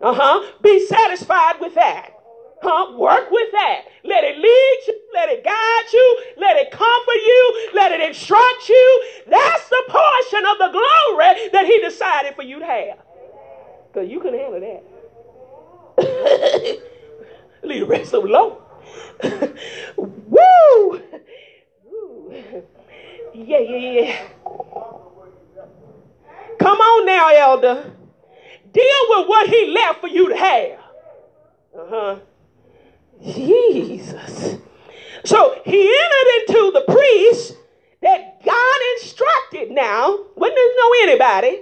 [0.02, 0.52] Uh huh.
[0.62, 2.10] Be satisfied with that.
[2.60, 2.96] Huh?
[2.98, 3.82] Work with that.
[4.04, 5.00] Let it lead you.
[5.14, 6.22] Let it guide you.
[6.38, 7.70] Let it comfort you.
[7.74, 9.02] Let it instruct you.
[9.28, 12.98] That's the portion of the glory that he decided for you to have.
[13.92, 14.82] Because you can handle that.
[17.62, 18.56] Leave the rest of them alone.
[19.96, 21.02] Woo!
[23.34, 24.28] Yeah, yeah, yeah.
[26.58, 27.92] Come on now, elder.
[28.72, 30.80] Deal with what he left for you to have.
[31.78, 32.16] Uh huh.
[33.22, 34.56] Jesus.
[35.24, 37.56] So he entered into the priest
[38.02, 41.60] that God instructed now, when there's no anybody,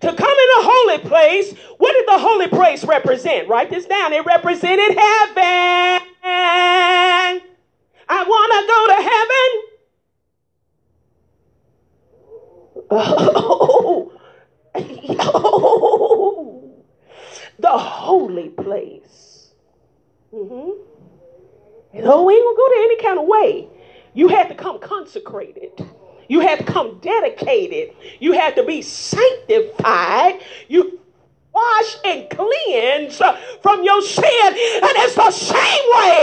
[0.00, 1.54] to come in the holy place.
[1.78, 3.48] What did the holy place represent?
[3.48, 4.12] Write this down.
[4.12, 6.02] It represented heaven.
[8.08, 9.62] I want to go to heaven.
[12.92, 14.09] Oh,
[15.20, 16.84] oh,
[17.58, 19.50] the holy place.
[20.32, 20.70] Mm-hmm.
[21.92, 23.68] And oh, we ain't gonna go there any kind of way.
[24.14, 25.72] You had to come consecrated.
[26.28, 27.94] You had to come dedicated.
[28.20, 30.40] You had to be sanctified.
[30.68, 30.99] You
[31.60, 33.16] wash and cleanse
[33.62, 34.50] from your sin.
[34.84, 36.16] And it's the same way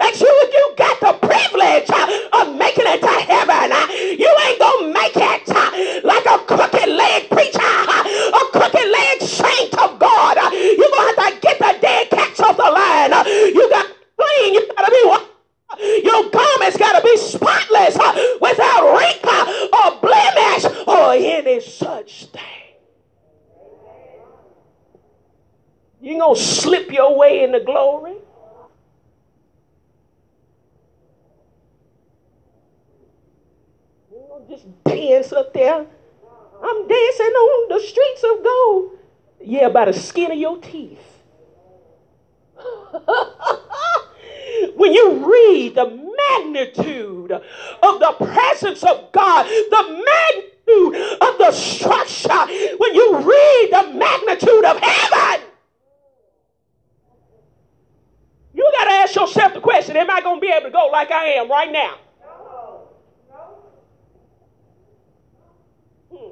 [0.00, 1.90] that you, you got the privilege
[2.32, 3.72] of making it to heaven.
[4.18, 9.72] You ain't going to make it like a crooked leg preacher, a crooked leg saint
[9.78, 10.36] of God.
[10.52, 13.12] You're going to have to get the dead cats off the line.
[13.54, 13.86] You got
[14.18, 14.54] clean.
[14.54, 15.04] You got to be
[16.04, 17.96] your garments got to be spotless
[18.40, 19.44] without wrinkle
[19.74, 22.63] or blemish or any such thing.
[26.04, 28.16] You gonna slip your way into glory?
[34.12, 35.86] You gonna just dance up there?
[36.62, 38.98] I'm dancing on the streets of gold.
[39.40, 41.22] Yeah, by the skin of your teeth.
[44.76, 45.86] when you read the
[46.28, 53.94] magnitude of the presence of God, the magnitude of the structure, when you read the
[53.94, 55.44] magnitude of heaven,
[58.54, 61.10] You to ask yourself the question Am I going to be able to go like
[61.10, 61.98] I am right now?
[66.10, 66.30] Hmm.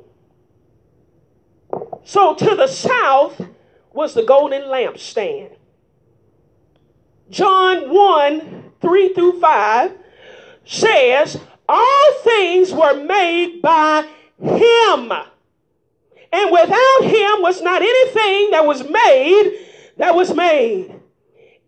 [2.05, 3.41] So to the south
[3.93, 5.57] was the golden lampstand.
[7.31, 9.93] John 1 3 through 5
[10.65, 14.07] says, All things were made by
[14.39, 15.13] him.
[16.35, 19.59] And without him was not anything that was made
[19.99, 20.95] that was made.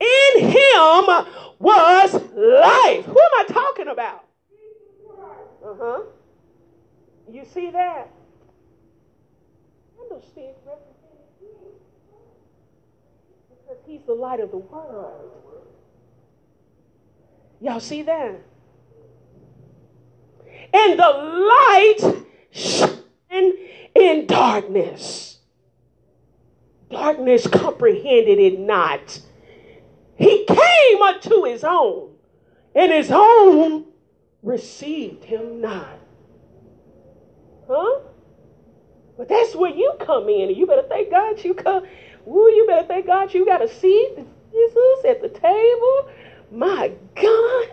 [0.01, 1.27] In him
[1.59, 3.05] was life.
[3.05, 4.25] Who am I talking about?
[5.65, 6.01] Uh huh.
[7.31, 8.11] You see that?
[9.99, 10.57] I Candlestick
[13.49, 15.31] because he's the light of the world.
[17.61, 18.41] Y'all see that?
[20.73, 23.55] And the light shined
[23.95, 25.39] in darkness.
[26.91, 29.21] Darkness comprehended it not.
[30.17, 32.15] He came unto his own,
[32.75, 33.87] and his own
[34.43, 35.99] received him not.
[37.69, 38.01] Huh?
[39.17, 41.85] But that's where you come in, and you better thank God you come.
[42.27, 44.17] Ooh, you better thank God you got a seat,
[44.53, 46.09] Jesus, at the table.
[46.51, 47.69] My God.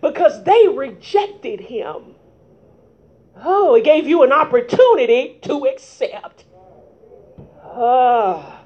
[0.00, 2.14] Because they rejected him.
[3.42, 6.44] Oh, it gave you an opportunity to accept.
[7.62, 8.64] Ah.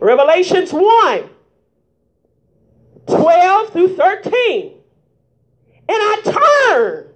[0.00, 1.30] Revelations 1
[3.06, 4.74] 12 through 13.
[5.88, 7.06] And I turned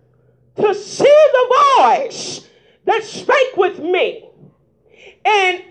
[0.56, 2.48] to see the voice
[2.84, 4.28] that spake with me.
[5.24, 5.62] And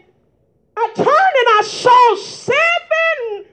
[0.75, 3.45] I turned and I saw seven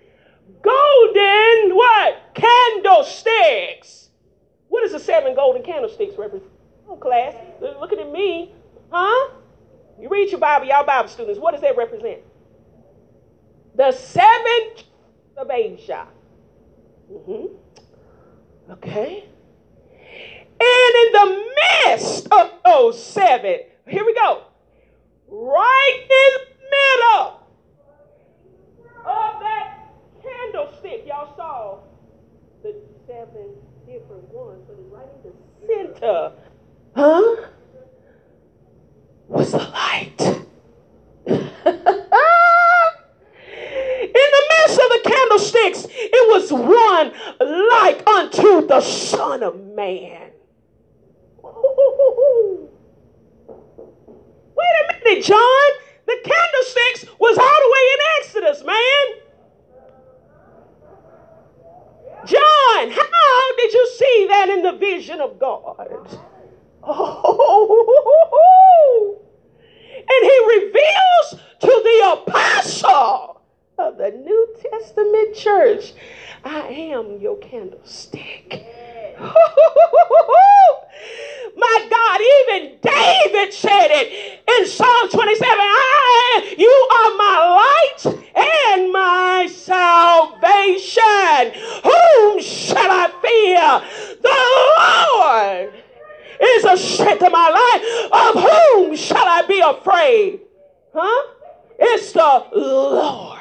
[0.63, 2.35] golden what?
[2.35, 4.11] Candlesticks.
[4.69, 6.51] What does the seven golden candlesticks represent?
[6.89, 8.55] Oh, class, looking at me.
[8.91, 9.31] Huh?
[10.01, 11.39] You read your Bible, y'all Bible students.
[11.39, 12.21] What does that represent?
[13.75, 14.85] The seven
[15.37, 16.07] of Asia.
[17.11, 18.73] Mm-hmm.
[18.73, 19.25] Okay.
[20.61, 21.45] And in the
[21.87, 24.45] midst of those seven, here we go.
[25.29, 27.41] Right in the middle
[28.99, 29.89] of that
[30.23, 31.79] candlestick, y'all saw
[32.63, 36.33] the seven different ones, but right in the center,
[36.95, 37.49] huh?
[39.27, 40.47] Was the light.
[44.79, 47.13] of the candlesticks, it was one
[47.71, 50.31] like unto the Son of Man.
[54.57, 55.71] Wait a minute, John.
[56.07, 59.07] The candlesticks was all the way in Exodus, man.
[62.27, 66.19] John, how did you see that in the vision of God?
[66.83, 68.09] Oh,
[69.97, 73.41] and he reveals to the apostle
[73.79, 74.40] of the New
[74.71, 75.93] Testament church.
[76.45, 78.65] I am your candlestick.
[81.57, 88.93] My God, even David said it in Psalm 27 I, You are my light and
[88.93, 91.03] my salvation.
[91.83, 93.83] Whom shall I fear?
[94.23, 94.41] The
[95.19, 95.75] Lord
[96.41, 97.83] is a strength of my life.
[98.13, 100.41] Of whom shall I be afraid?
[100.95, 101.29] Huh?
[101.79, 103.39] It's the Lord.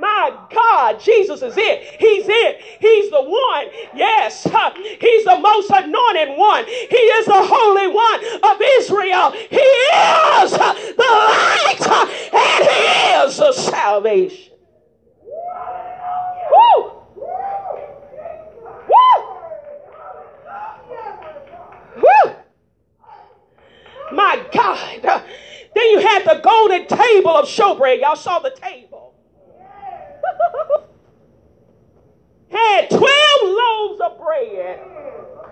[0.00, 1.82] My God, Jesus is it.
[2.00, 2.60] He's it.
[2.80, 3.66] He's the one.
[3.94, 4.44] Yes,
[5.00, 6.64] He's the most anointed one.
[6.66, 8.20] He is the Holy One
[8.52, 9.30] of Israel.
[9.32, 11.86] He is the light
[12.32, 14.54] and He is the salvation.
[16.50, 16.92] Woo!
[21.96, 22.34] Woo!
[24.12, 25.24] My God.
[25.74, 28.00] Then you had the golden table of showbread.
[28.00, 29.14] Y'all saw the table.
[32.50, 33.02] had 12
[33.42, 34.80] loaves of bread.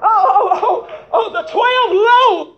[0.02, 2.56] Oh, oh, oh, oh, oh the 12 loaves.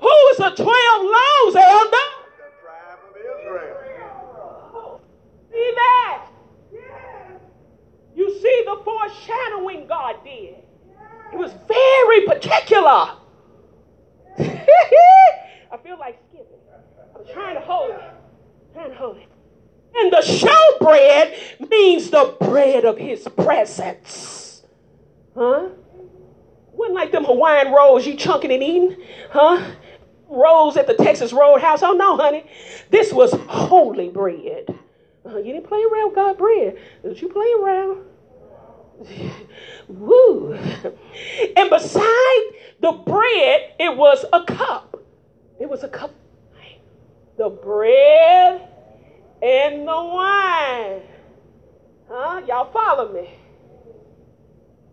[0.00, 0.66] Who is the 12
[1.02, 2.06] loaves, Elder?
[2.36, 5.00] The tribe of Israel.
[5.50, 6.26] See that?
[8.14, 10.56] You see the foreshadowing God did.
[11.32, 13.10] It was very particular.
[14.38, 16.18] I feel like
[17.32, 18.00] trying to hold it.
[18.72, 19.28] trying to hold it.
[19.94, 24.62] And the showbread means the bread of his presence.
[25.34, 25.68] Huh?
[26.72, 28.96] Wasn't like them Hawaiian rolls you chunking and eating.
[29.30, 29.64] Huh?
[30.28, 31.82] Rolls at the Texas Roadhouse.
[31.82, 32.44] Oh no, honey.
[32.90, 34.78] This was holy bread.
[35.24, 36.78] Uh, you didn't play around with God bread.
[37.02, 38.04] Did you play around?
[39.88, 40.54] Woo.
[41.56, 42.42] And beside
[42.80, 45.02] the bread, it was a cup.
[45.58, 46.14] It was a cup.
[47.36, 48.68] The bread
[49.42, 51.02] and the wine.
[52.08, 52.40] Huh?
[52.46, 53.28] Y'all follow me?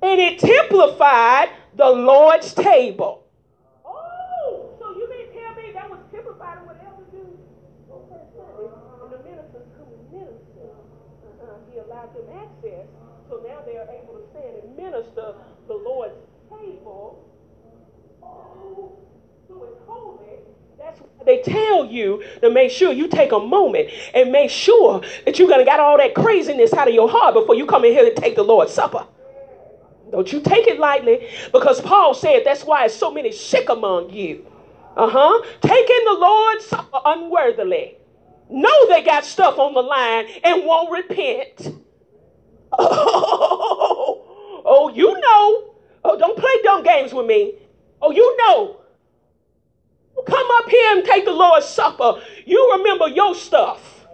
[0.01, 3.23] And it typified the Lord's table.
[3.85, 7.23] Oh, so you mean tell me that was typified in what elders do?
[9.01, 10.67] And the ministers couldn't minister.
[10.67, 11.55] Uh-huh.
[11.71, 12.87] He allowed them access,
[13.29, 15.35] so now they are able to stand and minister
[15.67, 16.19] the Lord's
[16.49, 17.23] table.
[18.21, 18.99] Oh,
[19.47, 20.43] so it's holy.
[20.83, 25.01] That's why they tell you to make sure you take a moment and make sure
[25.25, 27.93] that you're gonna get all that craziness out of your heart before you come in
[27.93, 29.07] here to take the Lord's Supper.
[30.11, 34.09] Don't you take it lightly because Paul said that's why there's so many sick among
[34.09, 34.45] you.
[34.97, 35.41] Uh huh.
[35.61, 37.97] Taking the Lord's Supper unworthily.
[38.49, 41.79] Know they got stuff on the line and won't repent.
[42.75, 45.75] Oh, oh, you know.
[46.03, 47.53] Oh, don't play dumb games with me.
[48.01, 48.82] Oh, you know.
[50.15, 52.21] Come up here and take the Lord's Supper.
[52.45, 54.05] You remember your stuff.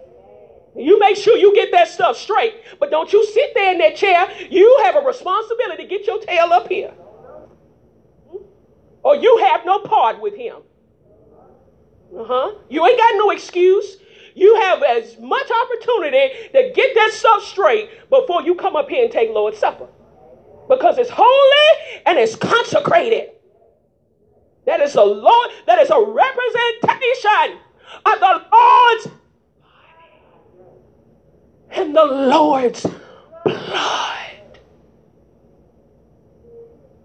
[0.76, 2.54] You make sure you get that stuff straight.
[2.78, 4.28] But don't you sit there in that chair.
[4.50, 6.92] You have a responsibility to get your tail up here.
[9.02, 10.56] Or you have no part with him.
[12.16, 12.54] Uh huh.
[12.68, 13.96] You ain't got no excuse.
[14.34, 19.04] You have as much opportunity to get that stuff straight before you come up here
[19.04, 19.88] and take Lord's Supper.
[20.68, 23.30] Because it's holy and it's consecrated.
[24.70, 27.58] That is a Lord, that is a representation
[28.06, 29.08] of the Lord's
[31.72, 32.86] and the Lord's
[33.44, 34.60] blood.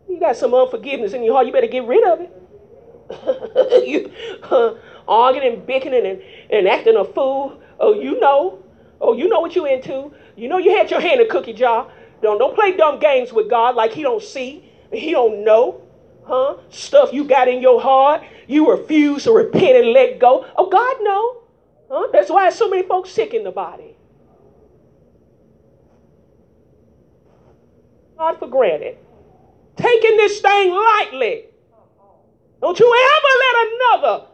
[0.08, 2.32] You got some unforgiveness in your heart, you better get rid of it.
[3.88, 4.12] you
[4.44, 4.76] uh,
[5.08, 7.60] arguing and bickering and, and acting a fool.
[7.80, 8.64] Oh, you know.
[9.02, 10.14] Oh, you know what you into.
[10.36, 11.92] You know you had your hand in cookie jar.
[12.22, 14.72] Don't don't play dumb games with God like he don't see.
[14.94, 15.82] He don't know.
[16.26, 16.58] Huh?
[16.70, 18.24] Stuff you got in your heart.
[18.48, 20.46] You refuse to repent and let go.
[20.58, 21.44] Oh, God no.
[21.90, 22.08] Huh?
[22.12, 23.96] That's why so many folks sick in the body.
[28.18, 28.98] God for granted.
[29.76, 31.46] Taking this thing lightly.
[32.62, 34.28] Don't you ever let another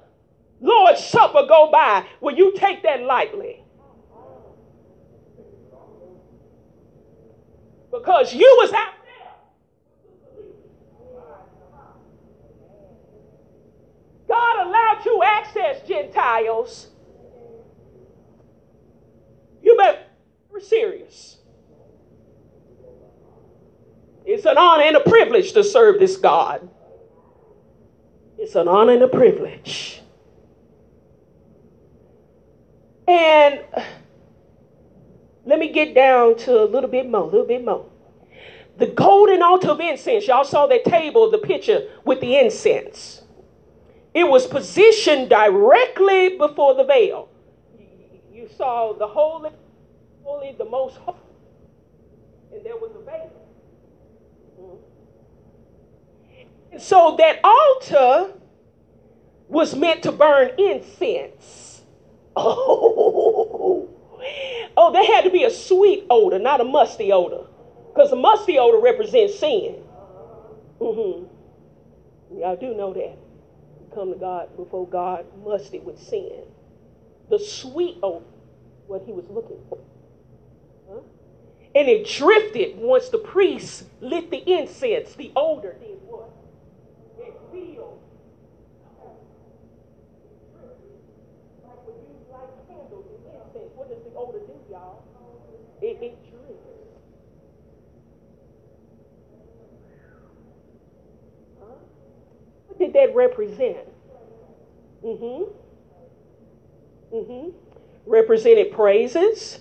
[0.61, 3.63] Lord's Supper go by where you take that lightly.
[7.91, 9.33] Because you was out there.
[14.32, 16.88] God allowed you access, Gentiles.
[19.61, 19.99] You better
[20.53, 21.38] be serious.
[24.25, 26.69] It's an honor and a privilege to serve this God.
[28.38, 30.01] It's an honor and a privilege.
[33.05, 33.59] And
[35.45, 37.86] let me get down to a little bit more, a little bit more.
[38.77, 43.20] The golden altar of incense, y'all saw that table, the picture with the incense.
[44.14, 47.30] It was positioned directly before the veil.
[48.32, 49.51] You saw the holy,
[50.24, 51.18] holy, the most holy,
[52.53, 53.32] and there was a veil.
[56.72, 58.34] And so that altar
[59.47, 61.68] was meant to burn incense.
[62.34, 63.89] Oh,
[64.78, 67.45] oh, there had to be a sweet odor, not a musty odor,
[67.93, 69.84] because a musty odor represents sin.
[70.80, 72.39] Mm-hmm.
[72.39, 73.18] Y'all do know that.
[73.93, 76.43] Come to God before God musty with sin.
[77.29, 78.25] The sweet odor,
[78.87, 79.79] what he was looking for.
[80.89, 80.99] Huh?
[81.73, 85.15] And it drifted once the priest lit the incense.
[85.15, 86.29] The odor did what?
[87.19, 87.99] It filled.
[91.63, 95.03] Like when you light candles and incense, what does the odor do, y'all?
[95.81, 96.67] It, it drifts.
[101.59, 101.73] Huh?
[102.67, 103.77] What did that represent?
[105.05, 105.43] Mm-hmm.
[107.15, 107.49] Mm-hmm.
[108.05, 109.59] Represented praises.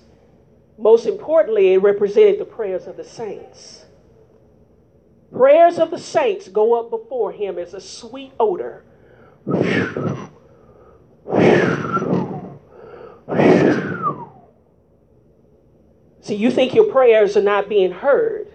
[0.79, 3.85] Most importantly, it represented the prayers of the saints.
[5.31, 8.85] Prayers of the saints go up before him as a sweet odor.
[16.23, 18.53] See, you think your prayers are not being heard.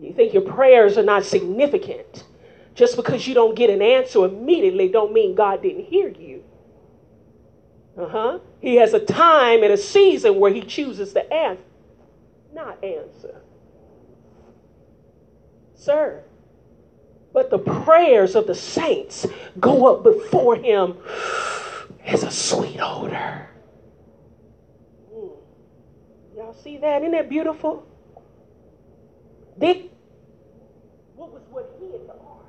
[0.00, 2.24] You think your prayers are not significant.
[2.74, 6.44] Just because you don't get an answer immediately don't mean God didn't hear you.
[7.98, 8.38] Uh-huh.
[8.60, 11.62] He has a time and a season where he chooses to answer,
[12.54, 13.42] not answer.
[15.74, 16.22] Sir,
[17.32, 19.26] but the prayers of the saints
[19.58, 20.96] go up before him
[22.04, 23.48] as a sweet odor.
[25.12, 25.30] Mm.
[26.36, 27.02] Y'all see that?
[27.02, 27.86] Isn't that beautiful?
[29.56, 29.90] They,
[31.16, 32.46] what was what hid the ark?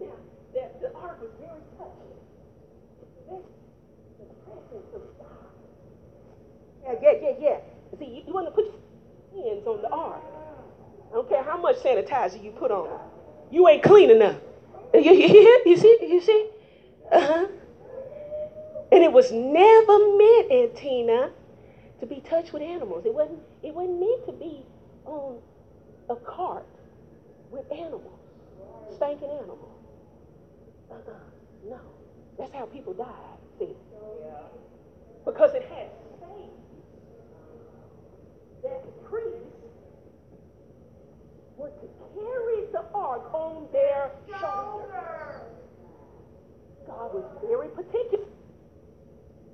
[0.00, 0.06] now,
[0.54, 2.14] that the ark was very touching.
[4.18, 5.46] the presence of God.
[6.84, 7.98] Yeah, yeah, yeah, yeah.
[7.98, 8.66] See, you, you want to put
[9.34, 10.22] your hands on the ark.
[11.10, 13.00] I don't care how much sanitizer you put on.
[13.50, 14.36] You ain't clean enough.
[14.94, 15.98] You, you, you see?
[16.02, 16.50] You see?
[17.12, 17.46] Uh-huh.
[18.92, 21.30] And it was never meant, Antina,
[22.00, 23.04] to be touched with animals.
[23.06, 24.64] It wasn't, it wasn't meant to be
[25.04, 25.38] on
[26.10, 26.66] a cart
[27.50, 28.18] with animals,
[28.96, 29.67] stinking animals.
[30.90, 31.12] Uh-uh.
[31.68, 31.80] No.
[32.38, 33.74] That's how people died, see?
[35.24, 35.88] Because it had
[36.20, 36.50] faith
[38.62, 39.44] that the priests
[41.56, 45.42] were to carry the ark on their shoulders.
[46.86, 48.24] God was very particular.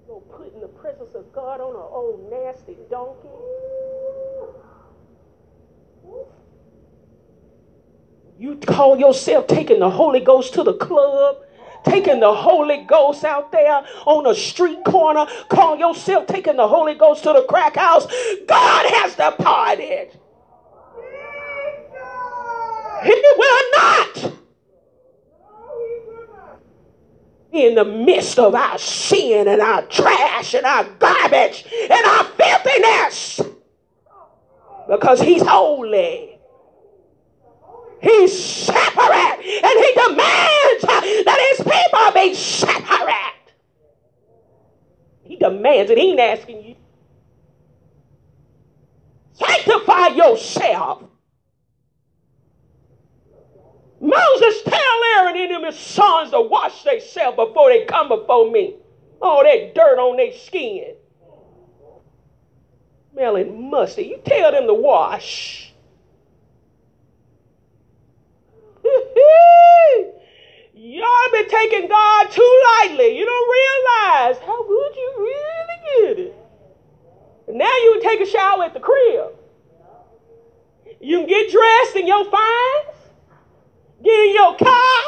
[0.06, 3.28] Go put in the presence of God on an old nasty donkey.
[8.38, 11.36] You call yourself taking the Holy Ghost to the club,
[11.84, 16.94] taking the Holy Ghost out there on a street corner, call yourself taking the Holy
[16.94, 18.06] Ghost to the crack house.
[18.46, 20.18] God has departed.
[23.04, 24.32] He will not.
[27.52, 33.40] In the midst of our sin and our trash and our garbage and our filthiness.
[34.88, 36.33] Because he's holy.
[38.04, 39.40] He's separate.
[39.40, 40.82] And he demands
[41.24, 43.52] that his people be separate.
[45.24, 45.98] He demands it.
[45.98, 46.76] He ain't asking you.
[49.32, 51.04] Sanctify yourself
[54.04, 58.74] Moses tell Aaron and his sons to wash themselves before they come before me.
[59.22, 60.94] All that dirt on their skin.
[63.12, 64.02] Smelling musty.
[64.02, 65.73] You tell them to wash.
[70.86, 73.16] Y'all been taking God too lightly.
[73.18, 76.36] You don't realize how good you really get it.
[77.48, 79.32] now you can take a shower at the crib.
[81.00, 82.98] You can get dressed in your fines.
[84.02, 85.00] Get in your car.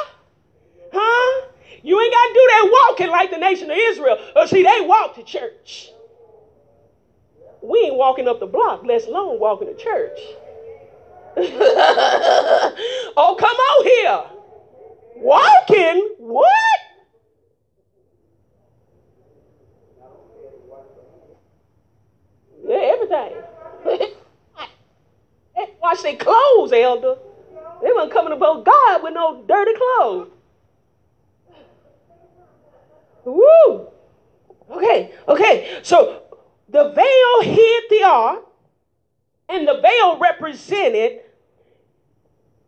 [0.95, 1.49] Huh?
[1.83, 4.17] You ain't got to do that walking like the nation of Israel.
[4.35, 5.91] Oh, see, they walk to church.
[7.63, 10.19] We ain't walking up the block, let alone walking to church.
[13.15, 14.36] oh, come on here.
[15.17, 16.15] Walking?
[16.19, 16.53] What?
[22.67, 24.13] Yeah, everything.
[25.81, 27.17] Wash their clothes, elder.
[27.83, 30.31] They weren't coming to about God with no dirty clothes.
[33.25, 33.89] Woo!
[34.71, 35.79] Okay, okay.
[35.83, 36.23] So
[36.69, 38.45] the veil hid the ark,
[39.49, 41.21] and the veil represented,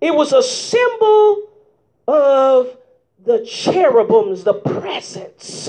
[0.00, 1.47] it was a symbol
[2.08, 2.76] of
[3.24, 5.68] the cherubims, the presence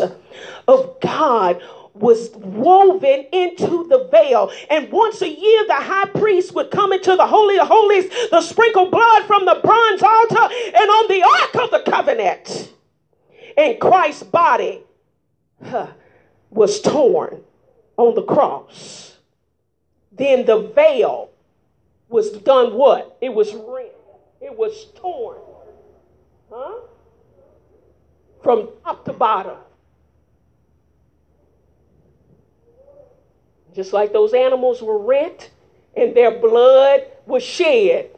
[0.67, 1.61] of God
[1.93, 4.49] was woven into the veil.
[4.69, 8.41] And once a year, the high priest would come into the Holy of Holies the
[8.41, 12.73] sprinkle blood from the bronze altar and on the Ark of the Covenant.
[13.57, 14.81] And Christ's body
[15.63, 15.87] huh,
[16.49, 17.41] was torn
[17.97, 19.17] on the cross.
[20.13, 21.31] Then the veil
[22.07, 23.17] was done what?
[23.19, 23.89] It was rent.
[24.39, 25.48] It was torn.
[26.51, 26.79] Huh?
[28.43, 29.57] From top to bottom.
[33.75, 35.51] Just like those animals were rent
[35.95, 38.09] and their blood was shed,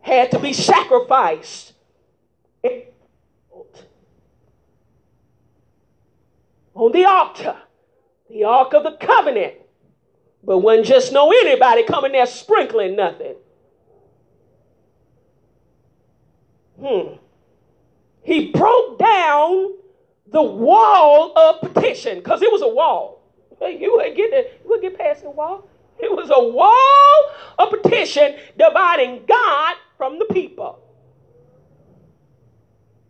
[0.00, 1.72] had to be sacrificed.
[6.74, 7.56] On the altar,
[8.28, 9.54] the Ark of the Covenant.
[10.42, 13.36] But wasn't just no anybody coming there sprinkling nothing.
[16.78, 17.14] Hmm.
[18.24, 19.74] he broke down
[20.34, 23.22] the wall of partition because it was a wall.
[23.60, 25.68] You wouldn't get there, you wouldn't get past the wall.
[26.00, 30.80] It was a wall of partition dividing God from the people.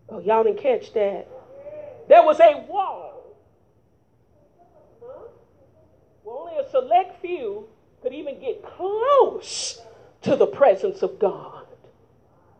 [0.07, 1.27] Oh, y'all didn't catch that.
[2.07, 3.35] There was a wall.
[6.23, 7.67] Well, only a select few
[8.03, 9.81] could even get close
[10.21, 11.65] to the presence of God.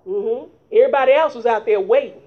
[0.07, 0.49] Mm-hmm.
[0.71, 2.21] Everybody else was out there waiting.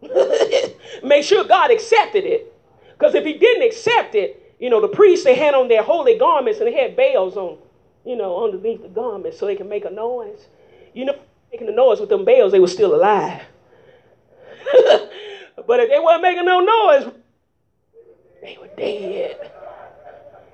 [1.02, 2.52] Make sure God accepted it.
[2.98, 6.18] Because if he didn't accept it, you know, the priests, they had on their holy
[6.18, 7.58] garments and they had bells on,
[8.04, 10.46] you know, underneath the garments so they can make a noise.
[10.94, 11.14] You know,
[11.52, 13.42] making a noise with them bells, they were still alive.
[15.66, 17.12] but if they weren't making no noise,
[18.42, 19.50] they were dead.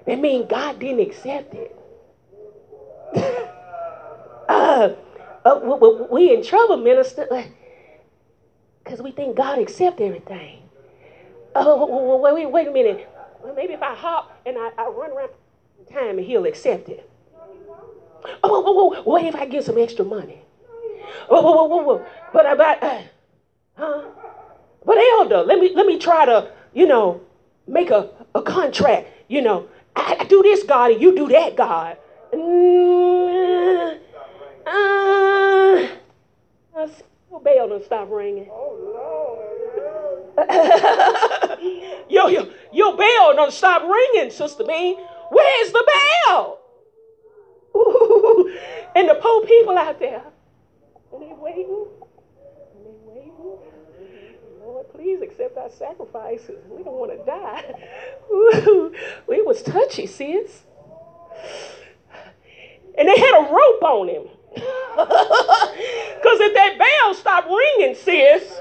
[0.07, 1.77] That means God didn't accept it.
[4.49, 4.91] uh,
[5.45, 7.27] uh, we in trouble, minister,
[8.95, 10.61] because we think God accept everything.
[11.57, 13.09] Oh, wait, wait, wait a minute.
[13.43, 15.31] Well, maybe if I hop and I, I run around
[15.93, 17.11] time and he'll accept it.
[18.45, 20.43] Oh, what if I get some extra money?
[21.29, 22.07] Whoa, whoa, whoa.
[22.33, 23.03] But, about, uh,
[23.77, 24.03] huh?
[24.85, 27.21] But elder, let me let me try to, you know,
[27.67, 29.09] make a, a contract.
[29.27, 31.97] You know, I, I do this, God, and you do that, God.
[32.33, 33.99] Mm,
[34.67, 35.87] uh,
[37.35, 38.49] uh, bell don't stop ringing.
[38.51, 39.55] Oh, Lord.
[42.09, 44.99] yo, yo, your bell don't stop ringing, Sister Me.
[45.31, 45.93] Where's the
[46.27, 46.61] bell?
[47.77, 48.57] Ooh,
[48.97, 50.23] and the poor people out there,
[51.13, 51.87] and they waiting,
[52.75, 53.59] and they waiting.
[54.61, 56.65] Lord, please accept our sacrifices.
[56.69, 57.75] We don't want to die.
[58.31, 58.93] Ooh,
[59.29, 60.63] it was touchy, sis.
[62.97, 64.29] And they had a rope on him.
[66.25, 68.59] Because if that bell stopped ringing, sis.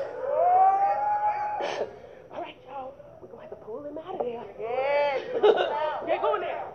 [2.30, 2.94] All right, y'all.
[3.22, 4.44] We're going to have to pull him out of there.
[4.60, 5.20] Yeah.
[6.06, 6.66] Get going there.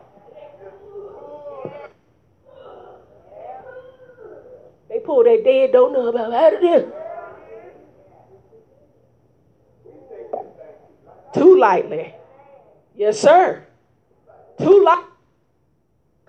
[4.89, 6.91] They pulled that dead donut out of there.
[11.35, 12.15] Too lightly.
[12.95, 13.67] Yes, sir.
[14.59, 15.05] Too light.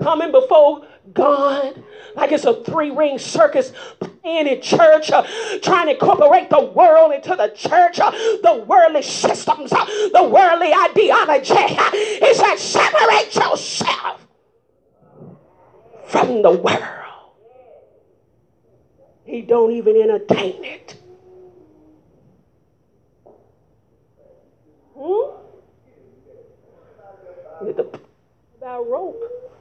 [0.01, 1.83] Coming before God
[2.15, 5.23] like it's a three ring circus playing in church, uh,
[5.61, 10.73] trying to incorporate the world into the church, uh, the worldly systems, uh, the worldly
[10.73, 11.53] ideology.
[11.53, 14.27] Uh, it said, separate yourself
[16.05, 16.95] from the world.
[19.25, 20.95] He don't even entertain it.
[24.97, 25.35] Hmm?
[27.65, 27.99] The
[28.57, 29.58] about rope.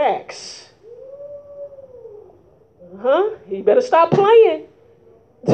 [0.00, 0.70] Facts.
[3.02, 3.36] Huh?
[3.50, 4.66] You better stop playing.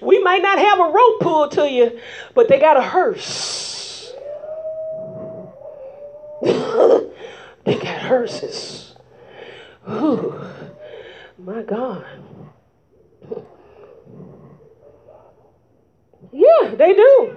[0.00, 2.00] we might not have a rope pulled to you,
[2.34, 4.10] but they got a hearse.
[6.42, 8.94] they got hearses.
[9.90, 10.40] Ooh,
[11.36, 12.06] my God.
[16.32, 17.36] Yeah, they do.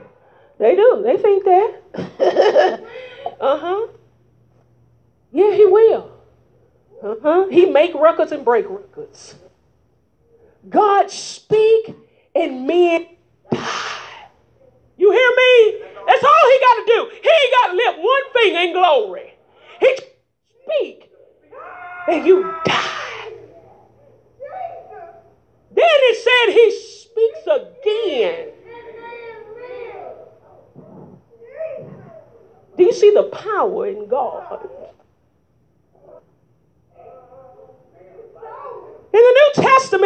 [0.59, 1.01] They do.
[1.03, 1.75] They think that.
[3.41, 3.87] uh huh.
[5.31, 6.11] Yeah, he will.
[7.03, 7.47] Uh huh.
[7.49, 9.35] He make records and break records.
[10.69, 11.95] God speak
[12.35, 13.07] and men
[13.51, 13.91] die.
[14.97, 15.81] You hear me?
[16.07, 17.09] That's all he got to do.
[17.23, 19.33] He ain't got to lift one finger in glory.
[19.81, 19.97] He
[20.65, 21.11] speak
[22.07, 23.29] and you die.
[25.71, 28.49] Then it said he speaks again.
[32.77, 34.63] Do you see the power in God?
[39.13, 39.35] In the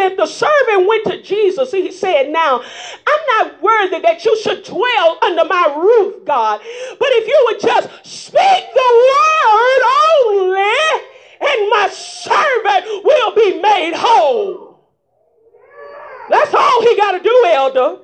[0.04, 1.72] Testament, the servant went to Jesus.
[1.72, 6.60] He said, Now, I'm not worthy that you should dwell under my roof, God.
[6.98, 9.82] But if you would just speak the word
[10.26, 11.04] only,
[11.40, 14.80] and my servant will be made whole.
[16.30, 18.03] That's all he got to do, elder.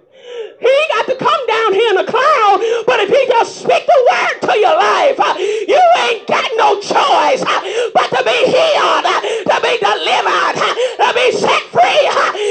[0.60, 3.86] He ain't got to come down here in a cloud, but if he just speak
[3.86, 7.60] the word to your life, uh, you ain't got no choice uh,
[7.94, 10.56] but to be healed, uh, to be delivered,
[11.00, 12.04] to be set free.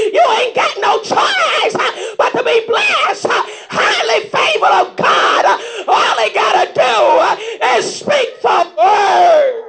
[0.10, 1.76] You ain't got no choice
[2.18, 3.28] but to be blessed,
[3.70, 5.46] highly favored of God.
[5.88, 9.69] All he got to do is speak the word.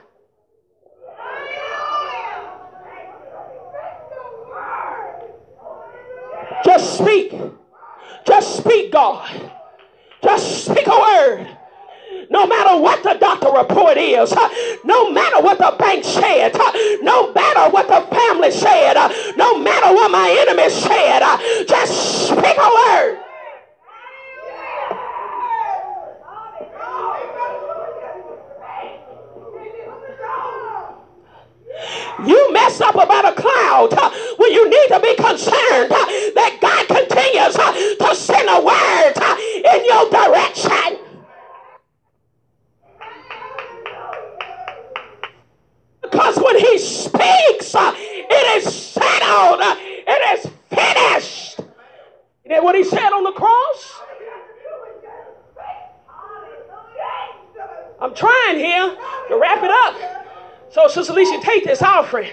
[6.65, 7.33] Just speak.
[8.25, 9.51] Just speak, God.
[10.23, 11.57] Just speak a word.
[12.29, 14.33] No matter what the doctor report is,
[14.85, 16.53] no matter what the bank said,
[17.03, 18.95] no matter what the family said,
[19.37, 21.21] no matter what my enemies said,
[21.67, 23.20] just speak a word.
[32.25, 33.93] You mess up about a cloud
[34.37, 37.55] when you need to be concerned that God continues
[37.97, 39.13] to send a word
[39.65, 40.99] in your direction.
[46.03, 51.59] Because when he speaks, it is settled, it is finished.
[52.45, 54.01] You know what he said on the cross?
[57.99, 58.95] I'm trying here
[59.29, 60.20] to wrap it up.
[60.71, 62.29] So, Sister Alicia, take this offering.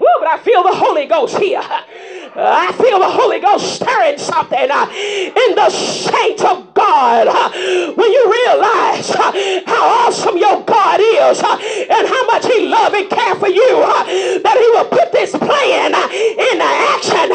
[0.00, 1.60] Woo, but I feel the Holy Ghost here.
[1.60, 7.26] I feel the Holy Ghost stirring something uh, in the saints of God.
[7.26, 7.50] Uh,
[7.92, 9.32] when you realize uh,
[9.66, 11.58] how awesome your God is uh,
[11.92, 14.04] and how much He loves and cares for you, uh,
[14.40, 17.26] that He will put this plan uh, into action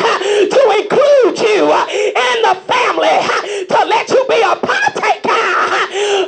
[0.49, 3.21] to include you in the family,
[3.69, 5.45] to let you be a partaker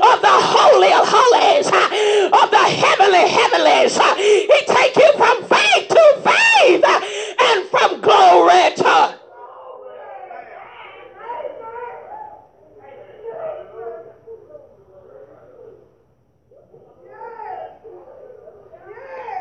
[0.03, 1.67] of the Holy of Holies,
[2.29, 3.97] of heavenly heavenlies.
[4.17, 6.85] He take you from faith to faith
[7.39, 9.19] and from glory to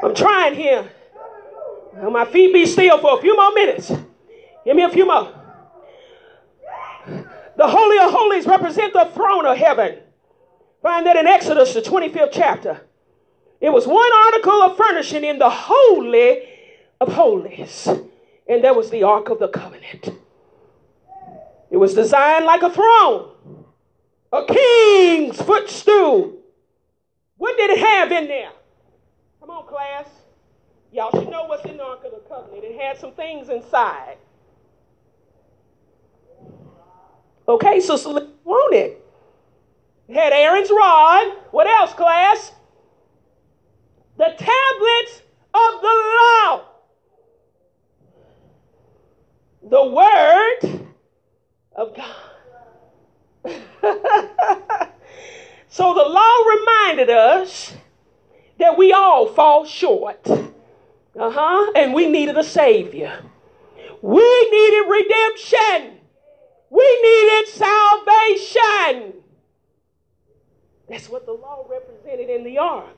[0.04, 0.90] I'm trying here.
[1.96, 3.90] Now my feet be still for a few more minutes.
[4.64, 5.32] Give me a few more.
[7.56, 10.00] The Holy of Holies represent the throne of heaven.
[10.82, 12.82] Find that in Exodus, the 25th chapter.
[13.64, 16.42] It was one article of furnishing in the Holy
[17.00, 17.88] of Holies,
[18.46, 20.10] and that was the Ark of the Covenant.
[21.70, 23.30] It was designed like a throne,
[24.30, 26.34] a king's footstool.
[27.38, 28.52] What did it have in there?
[29.40, 30.08] Come on, class.
[30.92, 32.64] Y'all should know what's in the Ark of the Covenant.
[32.64, 34.18] It had some things inside.
[37.48, 38.12] Okay, so, so
[38.44, 39.02] want it.
[40.08, 41.38] It had Aaron's rod.
[41.50, 42.52] What else, class?
[44.16, 46.64] The tablets of the law.
[49.70, 50.86] The word
[51.74, 52.14] of God.
[55.68, 57.74] so the law reminded us
[58.58, 60.26] that we all fall short.
[60.26, 61.72] Uh huh.
[61.74, 63.22] And we needed a Savior.
[64.02, 65.98] We needed redemption.
[66.70, 69.14] We needed salvation.
[70.88, 72.96] That's what the law represented in the ark.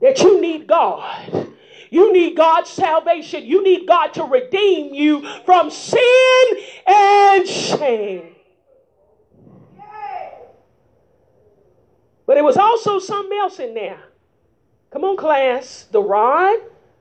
[0.00, 1.48] That you need God.
[1.90, 3.44] You need God's salvation.
[3.44, 6.46] You need God to redeem you from sin
[6.86, 8.34] and shame.
[12.26, 14.02] But it was also something else in there.
[14.90, 15.86] Come on, class.
[15.90, 16.58] The rod,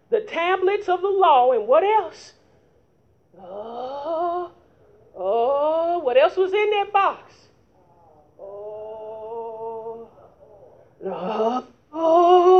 [0.10, 2.34] the tablets of the law, and what else?
[3.38, 4.52] Oh,
[5.16, 7.34] oh, what else was in that box?
[8.40, 10.10] Oh,
[11.04, 12.57] no, oh, oh.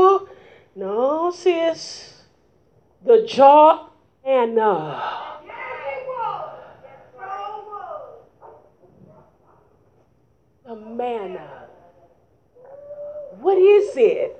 [0.78, 2.22] No, sis.
[3.04, 3.88] The jaw
[4.24, 5.02] and uh,
[10.64, 11.64] the manna.
[13.40, 14.36] What is it?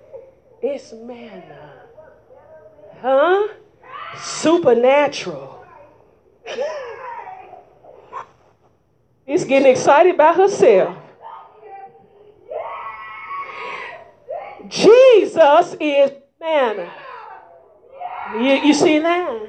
[0.62, 1.72] It's manna.
[3.00, 3.48] Huh?
[4.22, 5.66] Supernatural.
[9.26, 10.96] She's getting excited by herself.
[14.68, 16.90] Jesus is manna.
[18.34, 19.40] You, you see that?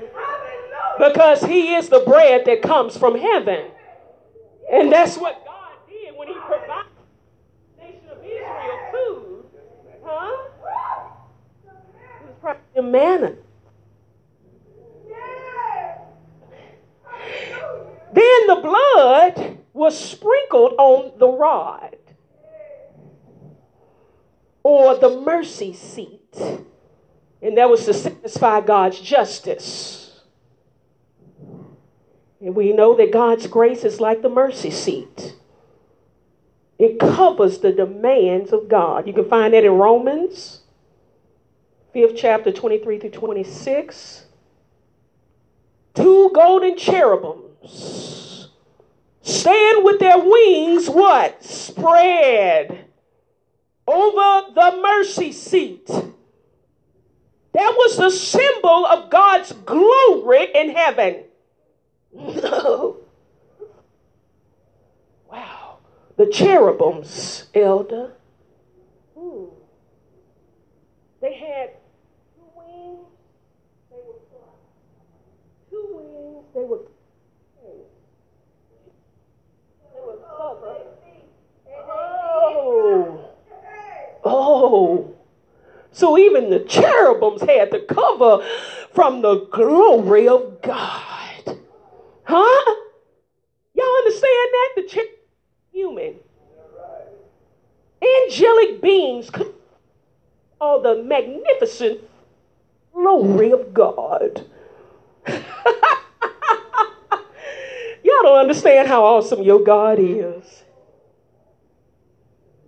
[0.98, 3.72] Because he is the bread that comes from heaven.
[4.72, 6.92] And that's what God did when he provided
[7.78, 9.46] the nation of Israel food.
[10.04, 10.38] Huh?
[11.66, 13.36] It was probably manna.
[18.12, 21.96] Then the blood was sprinkled on the rod
[24.64, 26.36] or the mercy seat.
[27.42, 30.22] And that was to satisfy God's justice.
[32.42, 35.36] And we know that God's grace is like the mercy seat.
[36.80, 39.08] It covers the demands of God.
[39.08, 40.62] You can find that in Romans,
[41.96, 44.26] 5th chapter, 23 through 26.
[45.96, 48.50] two golden cherubims
[49.22, 51.44] stand with their wings what?
[51.44, 52.86] Spread
[53.88, 55.90] over the mercy seat.
[57.54, 61.24] That was the symbol of God's glory in heaven.
[65.32, 65.78] wow.
[66.16, 68.12] The cherubims, elder.
[69.18, 69.45] Hmm.
[71.22, 71.72] They had
[72.36, 73.08] two wings.
[73.89, 74.14] They were
[75.70, 76.45] two wings.
[76.54, 76.82] They were
[79.93, 80.88] they were covered.
[81.88, 83.30] Oh.
[84.24, 85.18] Oh.
[85.92, 88.46] So even the cherubims had to cover
[88.94, 91.60] from the glory of God.
[92.24, 92.76] Huh?
[93.74, 94.70] Y'all understand that?
[94.76, 95.16] The cherubim
[95.72, 96.16] human.
[98.02, 99.54] Angelic beings could
[100.62, 102.02] all the magnificent
[102.94, 104.46] glory of God.
[105.28, 105.42] Y'all
[108.24, 110.64] don't understand how awesome your God is.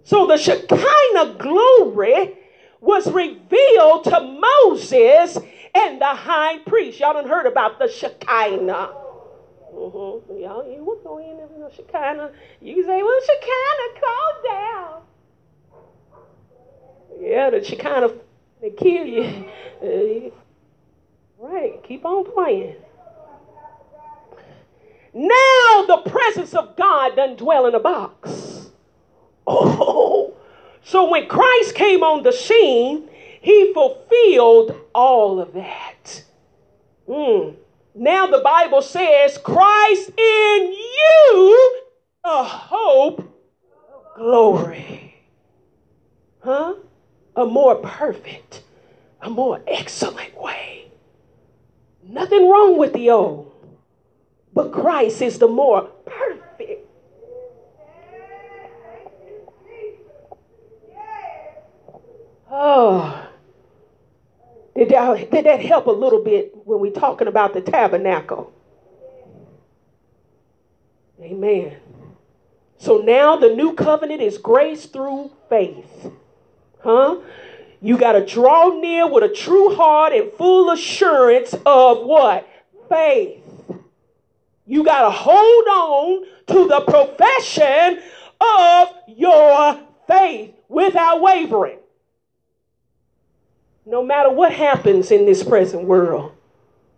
[0.04, 2.34] So the Shekinah glory
[2.82, 5.38] was revealed to Moses
[5.74, 7.00] and the high priest.
[7.00, 8.96] Y'all done heard about the Shekinah.
[9.74, 10.42] Mm-hmm.
[10.42, 12.32] Y'all, you what's going in Shekinah?
[12.60, 15.02] You say, well, Shekinah, calm down.
[17.20, 18.12] Yeah, the Shekinah,
[18.62, 19.46] they kill you.
[19.82, 20.30] Uh,
[21.40, 22.76] right, keep on playing.
[25.12, 28.70] Now the presence of God doesn't dwell in a box.
[29.48, 30.11] Oh,
[30.84, 33.10] so when Christ came on the scene,
[33.42, 36.24] he fulfilled all of that.
[37.08, 37.56] Mm.
[37.96, 41.82] Now the Bible says, Christ in you,
[42.24, 43.28] a hope
[44.16, 45.16] glory.
[46.44, 46.76] Huh?
[47.36, 48.64] A more perfect,
[49.22, 50.92] a more excellent way.
[52.04, 53.52] Nothing wrong with the old,
[54.54, 56.41] but Christ is the more perfect.
[62.54, 63.30] Oh,
[64.76, 68.52] did that, did that help a little bit when we're talking about the tabernacle?
[71.22, 71.78] Amen.
[72.78, 76.12] So now the new covenant is grace through faith.
[76.80, 77.20] Huh?
[77.80, 82.48] You got to draw near with a true heart and full assurance of what?
[82.90, 83.44] Faith.
[84.66, 88.02] You got to hold on to the profession
[88.42, 91.78] of your faith without wavering
[93.86, 96.34] no matter what happens in this present world,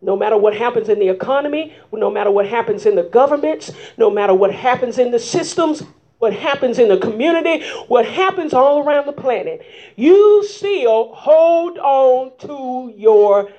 [0.02, 4.10] no matter what happens in the economy, no matter what happens in the governments, no
[4.10, 5.84] matter what happens in the systems,
[6.20, 9.66] what happens in the community, what happens all around the planet,
[9.96, 13.50] you still hold on to your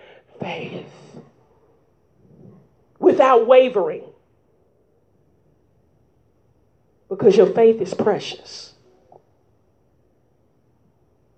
[0.41, 0.87] faith
[2.99, 4.05] without wavering
[7.09, 8.75] because your faith is precious.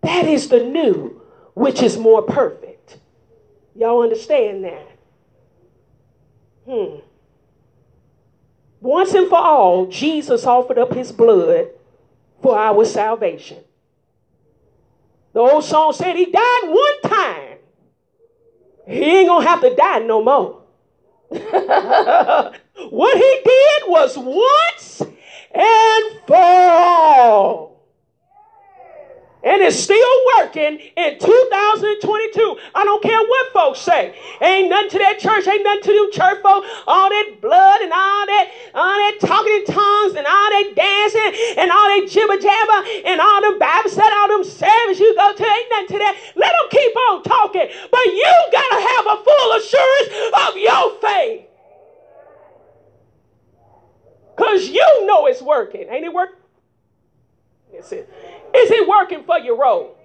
[0.03, 1.21] That is the new
[1.57, 2.99] which is more perfect.
[3.75, 4.87] Y'all understand that?
[6.69, 6.97] Hmm.
[8.83, 11.69] Once and for all, Jesus offered up his blood
[12.43, 13.65] for our salvation.
[15.33, 17.59] The old song said he died one time.
[18.87, 20.61] He ain't gonna have to die no more.
[21.31, 25.01] what he did was once
[25.55, 27.76] and for all
[29.47, 32.59] and it's still working in 2022.
[32.75, 34.13] I don't care what folks say.
[34.43, 36.67] Ain't nothing to that church, ain't nothing to do church folk.
[36.87, 41.63] All that blood and all that, all that talking in tongues and all that dancing
[41.63, 45.31] and all that jibber jabber and all them Bible study, all them service you go
[45.31, 46.15] to, ain't nothing to that.
[46.35, 47.71] Let them keep on talking.
[47.71, 50.09] But you gotta have a full assurance
[50.43, 51.47] of your faith.
[54.35, 55.87] Because you know it's working.
[55.89, 56.46] Ain't it working?
[57.73, 59.97] Is it working for your role?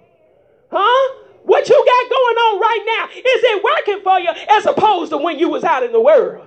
[0.70, 1.18] Huh?
[1.44, 5.18] What you got going on right now, is it working for you as opposed to
[5.18, 6.46] when you was out in the world?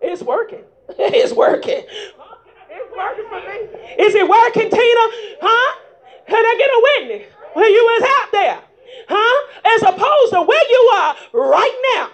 [0.00, 0.64] It's working.
[0.98, 1.84] It's working.
[1.84, 4.04] It's working for me.
[4.04, 5.04] Is it working, Tina?
[5.40, 5.78] Huh?
[6.26, 8.60] Can I get a witness when you was out there?
[9.08, 9.48] Huh?
[9.76, 12.10] As opposed to where you are right now.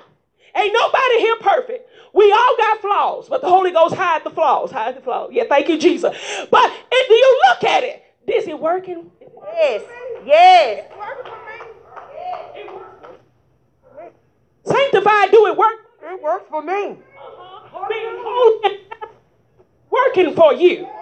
[0.60, 1.88] Ain't nobody here perfect.
[2.12, 4.70] We all got flaws, but the Holy Ghost hide the flaws.
[4.70, 5.30] Hide the flaws.
[5.32, 6.16] Yeah, thank you, Jesus.
[6.50, 9.10] But if you look at it, is it working?
[9.54, 9.82] Yes.
[10.24, 10.92] Yes.
[14.64, 15.74] Sanctified, do it work?
[16.02, 16.96] It works for me.
[17.88, 18.80] Being holy
[19.90, 20.88] working for you.